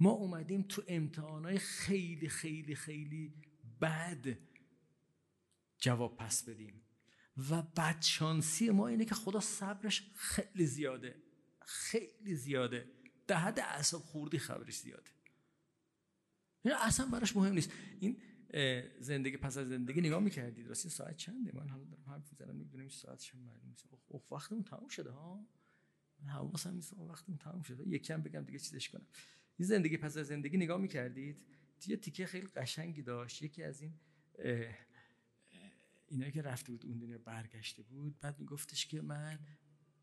[0.00, 3.34] ما اومدیم تو امتحانای خیلی خیلی خیلی
[3.80, 4.38] بد
[5.78, 6.82] جواب پس بدیم.
[7.50, 11.22] و بدشانسی ما اینه که خدا صبرش خیلی زیاده.
[11.66, 12.90] خیلی زیاده.
[13.26, 15.10] در حد اعصاب خوردی خبرش زیاده.
[16.62, 17.70] این اصلا براش مهم نیست.
[18.00, 18.22] این
[19.00, 22.88] زندگی پس از زندگی نگاه می‌کردید؟ راستی ساعت چنده؟ من حالا دارم حرف می‌زنم می‌دونم
[22.88, 23.84] ساعت چند معلوم نیست.
[24.08, 25.46] اوه وقتمون تموم شده ها.
[26.26, 27.88] حواسم نیست وقتمون تموم شده.
[27.88, 29.06] یکی هم بگم دیگه چیزش کنم.
[29.60, 31.36] این زندگی پس از زندگی نگاه می‌کردید
[31.86, 33.42] یه تیکه خیلی قشنگی داشت.
[33.42, 33.94] یکی از این
[36.08, 39.38] اینایی که رفته بود اون دنیا برگشته بود بعد میگفتش که من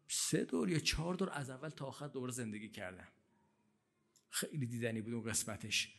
[0.07, 3.07] سه دور یا چهار دور از اول تا آخر دور زندگی کردم.
[4.29, 5.95] خیلی دیدنی بود اون قسمتش.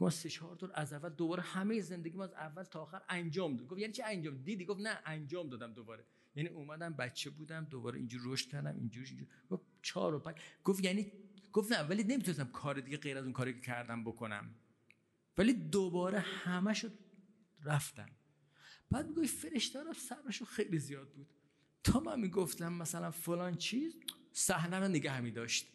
[0.00, 3.56] ما سه چهار دور از اول دوباره همه زندگی ما از اول تا آخر انجام
[3.56, 3.68] داد.
[3.68, 6.04] گفت یعنی چه انجام؟ دیدی؟ گفت نه انجام دادم دوباره.
[6.34, 10.36] یعنی اومدم بچه بودم دوباره اینجور رشد کردم اینجور اینجور گفت چهار و پنج.
[10.64, 11.12] گفت یعنی
[11.52, 14.54] گفت نه ولی نمی‌تونستم کار دیگه غیر از اون کاری که کردم بکنم.
[15.38, 16.88] ولی دوباره همشو
[17.64, 18.08] رفتم.
[18.90, 21.26] بعد میگوی فرشته رو صبرشو خیلی زیاد بود.
[21.84, 23.96] تا من می‌گفتم مثلا فلان چیز
[24.32, 25.68] صحنه رو نگه همی داشت.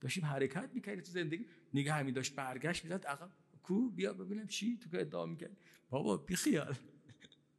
[0.00, 3.30] داشتیم حرکت می‌کردی تو زندگی نگه همی داشت برگشت می‌زد عقب
[3.62, 5.56] کو بیا ببینم چی تو که ادعا می‌کرد
[5.90, 6.74] بابا بیخیال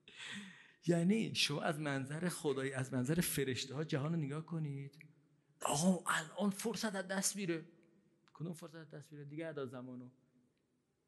[0.87, 5.14] یعنی شما از منظر خدایی از منظر فرشته ها جهان رو نگاه کنید.
[5.61, 7.65] آقا الان فرصت از دست میره.
[8.33, 10.09] کدوم فرصت از دست میره؟ دیگه ادا زمانو.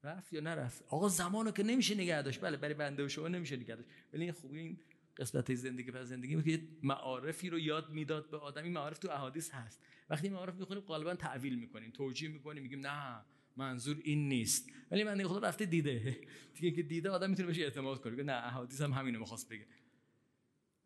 [0.03, 2.41] رفت یا نرفت؟ آقا زمانو که نمیشه نگه داشت.
[2.41, 3.89] بله برای بنده و شما نمیشه نگه داشت.
[4.13, 4.79] ولی این خوبی این
[5.17, 8.63] قسمت زندگی پس زندگی که معارفی رو یاد می‌داد به آدم.
[8.63, 9.81] این معارف تو احادیث هست.
[10.09, 11.91] وقتی معارف می‌خونیم غالبا تعویل می‌کنیم.
[11.91, 13.25] توجیه می‌کنیم میگیم نه
[13.55, 14.69] منظور این نیست.
[14.91, 16.17] ولی من خدا رفته دیده.
[16.55, 18.23] دیگه که دیده آدم می‌تونه بهش اعتماد کنه.
[18.23, 19.67] نه احادیث هم همینو می‌خواست بگه.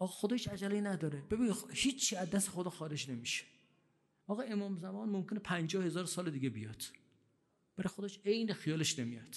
[0.01, 1.21] آقا خودش عجله نداره.
[1.21, 3.45] ببین هیچ از دست خدا خارج نمیشه.
[4.27, 6.83] آقا امام زمان ممکنه پنجاه هزار سال دیگه بیاد.
[7.75, 9.35] برای خودش عین خیالش نمیاد.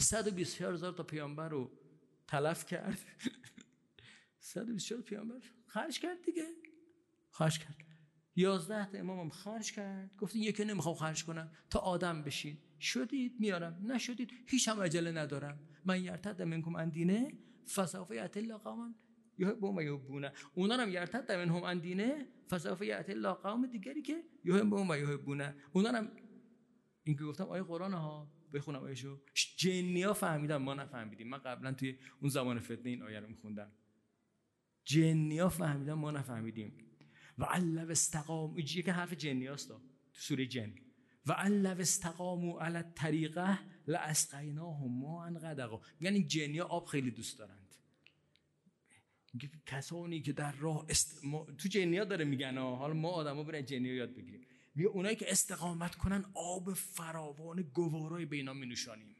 [0.00, 1.70] 124 هزار تا پیامبر رو
[2.26, 2.98] تلف کرد.
[4.40, 6.46] 124 پیامبر خرج کرد دیگه.
[7.30, 7.76] خرج کرد.
[8.36, 10.16] 11 تا امامم خرج کرد.
[10.16, 11.50] گفت یکی نمی‌خوام خرج کنم.
[11.70, 13.92] تا آدم بشید شدید؟ میارم.
[13.92, 15.58] نشدید؟ هیچ هم عجله ندارم.
[15.84, 17.32] من یرتد منکم اندینه
[17.74, 18.94] فسوف یأتی الله قوما.
[19.38, 20.32] یحبون و یحبونه.
[20.54, 25.54] اونا هم یرتد منهم اندینه فسوف یأتی الله قوم دیگری که یحبون و یحبونه.
[25.72, 26.10] اونا هم
[27.04, 28.32] این که گفتم آیه قرآن ها.
[28.52, 29.20] بخونم آیشو
[29.56, 31.28] جنیا فهمیدم ما نفهمیدیم.
[31.28, 33.72] من قبلا توی اون زمان فتنه این آیه رو میخوندم.
[34.84, 36.78] جنیا فهمیدم ما نفهمیدیم.
[37.38, 39.80] و علو استقام که حرف جنیاست تو
[40.12, 40.74] سوره جن.
[41.26, 47.38] و علو استقامو علی الطریقه لاسقیناهم ما ان غدقا یعنی جنیا آب خیلی دوست
[49.40, 51.20] دارند کسانی که در راه است...
[51.58, 54.46] تو جنیا داره میگن حالا ما آدما برای جنیا یاد بگیریم.
[54.74, 59.16] میگه اونایی که استقامت کنن آب فراوان گوارای بینا می نوشانیم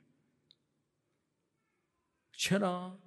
[2.32, 3.02] چرا؟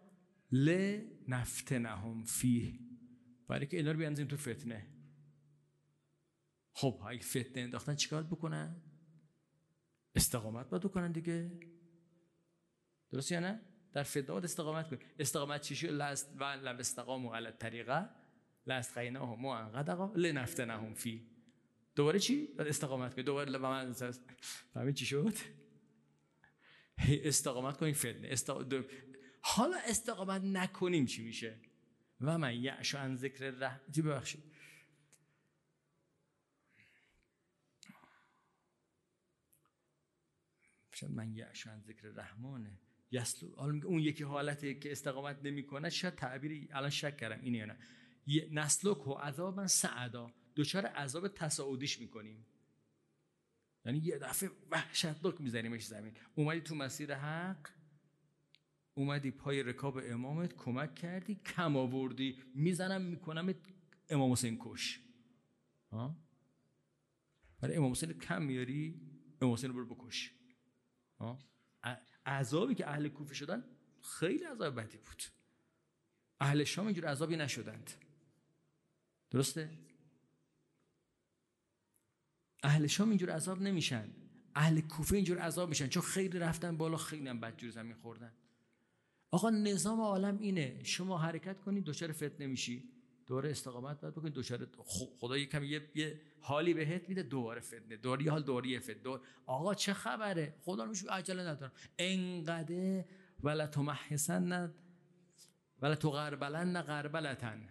[0.52, 0.98] ل
[1.28, 2.80] نفتنهم فیه.
[3.48, 4.88] برای که اینا رو بیانزیم تو فتنه.
[6.72, 8.82] خب اگه فتنه انداختن چیکار بکنن؟
[10.16, 11.60] استقامت باید بکنن دیگه.
[13.12, 17.46] درست یا نه؟ در فتنه استقامت کن استقامت چی شد؟ لست و لو استقاموا علی
[17.46, 18.10] الطریقه
[18.68, 21.28] لست قیناهم ما انقدقا لنفتنهم فی.
[21.96, 23.94] دوباره چی؟ استقامت کن دوباره لب من
[24.74, 25.34] فهمید چی شد؟
[27.08, 28.28] استقامت کنیم فتنه.
[28.32, 28.86] استق...
[29.42, 31.60] حالا استقامت نکنیم چی میشه؟
[32.22, 34.44] و من یعش عن ذکر رحم چی ببخشید؟
[41.10, 42.80] من یعش عن ذکر رحمانه
[43.58, 47.78] حالا اون یکی حالتی که استقامت نمی‌کنه شاید تعبیری؟ الان شک کردم اینه یا نه.
[48.52, 50.32] نسلک و عذابا سعدا.
[50.56, 52.46] دچار عذاب تصاعدیش می‌کنیم.
[53.86, 56.14] یعنی یه دفعه وحشتناک میزنیمش زمین.
[56.36, 57.70] اومدی تو مسیر حق
[58.94, 62.44] اومدی پای رکاب امامت کمک کردی کم آوردی.
[62.56, 63.54] می‌زنم می‌کنم
[64.10, 65.00] امام حسین کش.
[65.92, 66.18] ها؟
[67.62, 69.02] برای امام حسین کم میاری
[69.42, 70.32] امام حسین رو برو بکش.
[72.26, 73.64] عذابی که اهل کوفه شدن
[74.02, 75.24] خیلی عذاب بدی بود.
[76.40, 77.92] اهل شام اینجور عذابی نشدند.
[79.32, 79.70] درسته؟
[82.64, 84.14] اهل شام اینجور عذاب نمیشن.
[84.56, 85.88] اهل کوفه اینجور عذاب میشن.
[85.88, 88.34] چون خیلی رفتن بالا خیلی هم بدجور زمین خوردن.
[89.32, 90.84] آقا نظام عالم اینه.
[90.84, 92.95] شما حرکت کنید دچار فتنه میشی.
[93.28, 94.68] دوباره استقامت باید بکنید دچار
[95.20, 97.98] خدا یه،, یه حالی بهت میده دوباره فتنه.
[97.98, 98.96] دوباره حال دوباره فتنه.
[98.96, 99.22] دور...
[99.46, 101.72] آقا چه خبره؟ خدا میشه عجله ندارم.
[102.00, 103.04] انقدر
[103.44, 104.74] ولا تمحسن
[105.82, 107.70] ولا تغربلن غربلتن.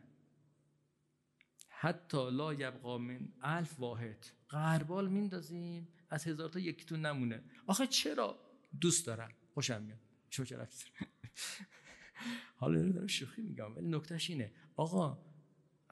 [1.69, 4.27] حتی لا یبقا من الف واحد.
[4.51, 7.45] غربال میندازیم از هزار تا یکیتون نمونه.
[7.67, 8.39] آخه چرا؟
[8.81, 9.31] دوست دارم.
[9.55, 9.99] خوشم میاد.
[10.31, 10.67] شو چرا
[12.57, 14.53] حالا دارم شوخی میگم ولی نکتهش اینه.
[14.77, 15.34] آقا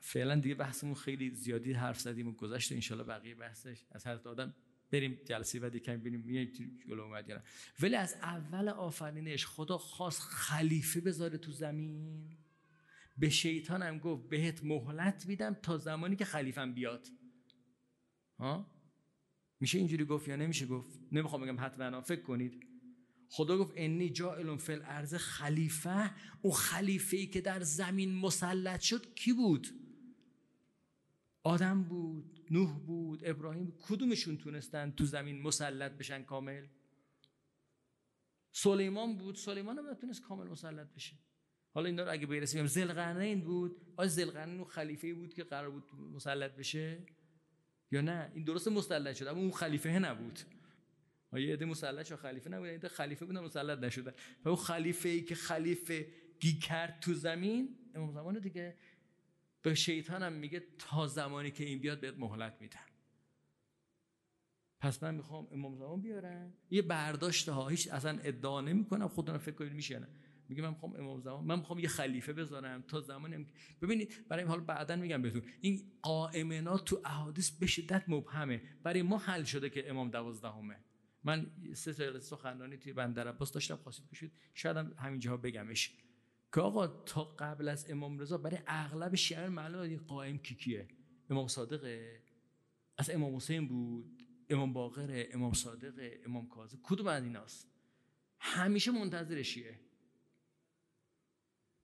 [0.04, 4.54] فعلا دیگه بحثمون خیلی زیادی حرف زدیم و گذشت انشالله بقیه بحثش از هر آدم
[4.92, 6.46] بریم جلسه بعد کم ببینیم میای
[6.86, 7.42] جلو اومد یا
[7.80, 12.28] ولی از اول آفرینش خدا خواست خلیفه بذاره تو زمین.
[13.18, 17.08] به شیطانم گفت بهت مهلت میدم تا زمانی که خلیفم بیاد.
[18.38, 18.66] ها؟
[19.60, 22.66] میشه اینجوری گفت یا نمیشه گفت؟ نمی‌خوام بگم حتما فکر کنید.
[23.28, 26.10] خدا گفت انی جائل فی الارض خلیفه.
[26.42, 29.81] اون خلیفه ای که در زمین مسلط شد کی بود؟
[31.42, 36.66] آدم بود نوح بود ابراهیم کدومشون تونستن تو زمین مسلط بشن کامل؟
[38.52, 41.16] سلیمان بود سلیمان هم نتونست کامل مسلط بشه.
[41.74, 43.76] حالا این رو اگه برسیم زلقرنین بود.
[43.96, 47.06] آیا زلقرنین اون خلیفه بود که قرار بود مسلط بشه؟
[47.90, 50.38] یا نه؟ این درست مسلط شد اما اون خلیفه نبود.
[51.30, 54.12] آیا عده مسلط شد خلیفه نبود این خلیفه بودن مسلط نشدن.
[54.44, 56.06] و اون خلیفه ای که خلیفه
[56.40, 58.76] گی کرد تو زمین امام زمان دیگه
[59.62, 62.80] به شیطان هم میگه تا زمانی که این بیاد بهت مهلت میدم.
[64.80, 69.08] پس من می‌خوام امام زمان بیارم یه برداشت ها هیچ اصلا ادعا نمی‌کنم.
[69.08, 70.06] خودم فکر کنید میشه
[70.48, 73.46] میگه من می‌خوام امام زمان من می‌خوام یه خلیفه بذارم تا زمانی
[73.82, 75.42] ببینید برای حال بعدا میگم بهتون.
[75.60, 78.62] این قائمنات تو احادیث به شدت مبهمه.
[78.82, 80.76] برای ما حل شده که امام دوازدهمه.
[81.24, 85.96] من سه تا سخنرانی توی بندر عباس داشتم خواستید بشید شاید هم همینجا بگمش.
[86.54, 90.88] که آقا تا قبل از امام رضا برای اغلب شیعه معلومه قائم کی کیه؟
[91.30, 92.22] امام صادقه.
[92.98, 96.78] از امام حسین بود امام باقره امام صادقه امام کاظم.
[96.82, 97.68] کدوم از ایناست؟
[98.40, 99.80] همیشه منتظر شیعه.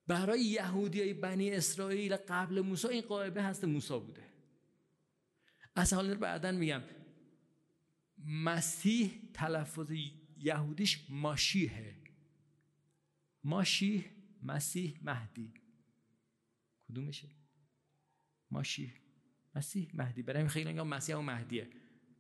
[0.07, 4.25] برای یهودی های بنی اسرائیل قبل موسی این قائبه هست موسی بوده.
[5.75, 6.83] از حال بعدا میگم.
[8.27, 9.93] مسیح تلفظ
[10.37, 11.95] یهودیش ماشیه
[13.45, 15.55] ماشیح مسیح مهدی.
[16.89, 17.29] کدومشه؟
[18.51, 18.93] ماشیح
[19.55, 20.23] مسیح مهدی.
[20.23, 21.71] برای خیلی انگار مسیح و مهدیه.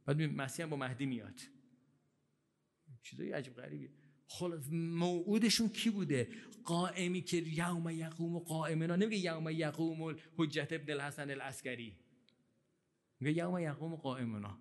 [0.06, 1.40] بعد مسیح با مهدی میاد.
[3.02, 3.90] چیزای عجیب غریبیه
[4.28, 6.28] خلاص موعودشون کی بوده؟
[6.64, 11.96] قائمی که یوم یقوم و قائمنا نمیگه یوم یقوم حجت ابن الحسن العسکری.
[13.20, 14.58] میگه یوم یقوم قائمنا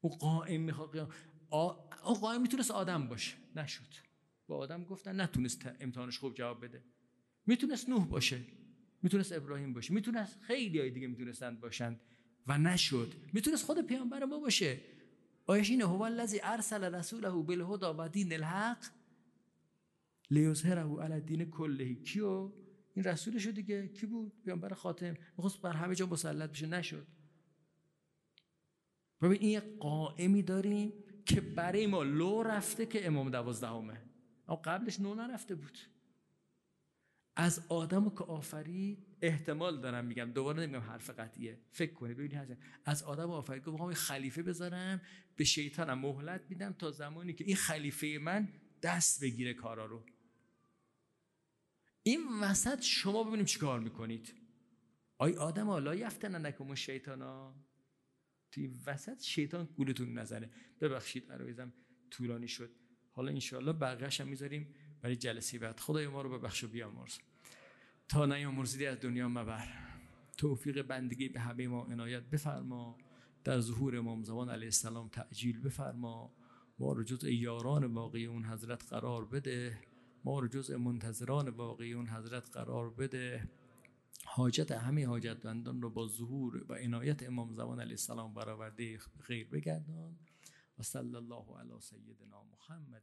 [0.00, 1.12] او قائم می‌خواد
[1.50, 3.36] او قائم می‌تونست آدم باشه.
[3.56, 4.09] نشد.
[4.50, 6.82] با آدم گفتن نتونست امتحانش خوب جواب بده.
[7.46, 8.40] می‌تونست نوح باشه.
[9.02, 9.94] می‌تونست ابراهیم باشه.
[9.94, 12.00] می‌تونست خیلی های دیگه می‌تونستند باشند
[12.46, 13.14] و نشد.
[13.32, 14.80] می‌تونست خود پیامبر ما باشه.
[15.46, 18.84] آیش اینه هو الذی ارسل رسوله بالهدى و دین الحق
[20.30, 22.52] لیظهره علی الدین کله کیو؟
[22.94, 23.88] این رسولش دیگه.
[23.88, 25.14] کی بود؟ پیامبر خاتم.
[25.36, 26.66] می‌خواست بر همه جا مسلط بشه.
[26.66, 27.06] نشد.
[29.22, 30.92] ببین این قائمی داریم
[31.26, 34.09] که برای ما لو رفته که امام دوازدهمه.
[34.50, 35.78] اما قبلش نو نرفته بود.
[37.36, 41.60] از آدم که آفرید احتمال دارم میگم دوباره نمیگم حرف قطعیه.
[41.70, 45.00] فکر کنید ببینید از آدم آفرید که می‌خوام خلیفه بذارم
[45.36, 48.48] به شیطانم مهلت میدم تا زمانی که این خلیفه من
[48.82, 50.06] دست بگیره کارا رو.
[52.02, 54.34] این وسط شما ببینیم چیکار می‌کنید.
[55.18, 57.54] آی آدم ها لا یفتن نکم شیطانا.
[58.52, 60.50] توی وسط شیطان گولتون نزنه.
[60.80, 61.72] ببخشید عرایزم
[62.10, 62.79] طولانی شد.
[63.12, 65.80] حالا انشاءالله بقیهش هم می‌ذاریم برای جلسه بعد.
[65.80, 67.18] خدای ما رو ببخش و بیامرز.
[68.08, 69.68] تا نیامرزیدی از دنیا مبر.
[70.36, 72.98] توفیق بندگی به همه ما عنایت بفرما.
[73.44, 76.32] در ظهور امام زمان علیه السلام تعجیل بفرما.
[76.78, 79.78] ما رو جز یاران واقعی اون حضرت قرار بده.
[80.24, 83.48] ما رو جز منتظران واقعی اون حضرت قرار بده.
[84.24, 90.16] حاجت همه حاجتمندان رو با ظهور و عنایت امام زمان علیه السلام برآورده خیر بگردان.
[90.80, 93.02] وصلى الله على سيدنا محمد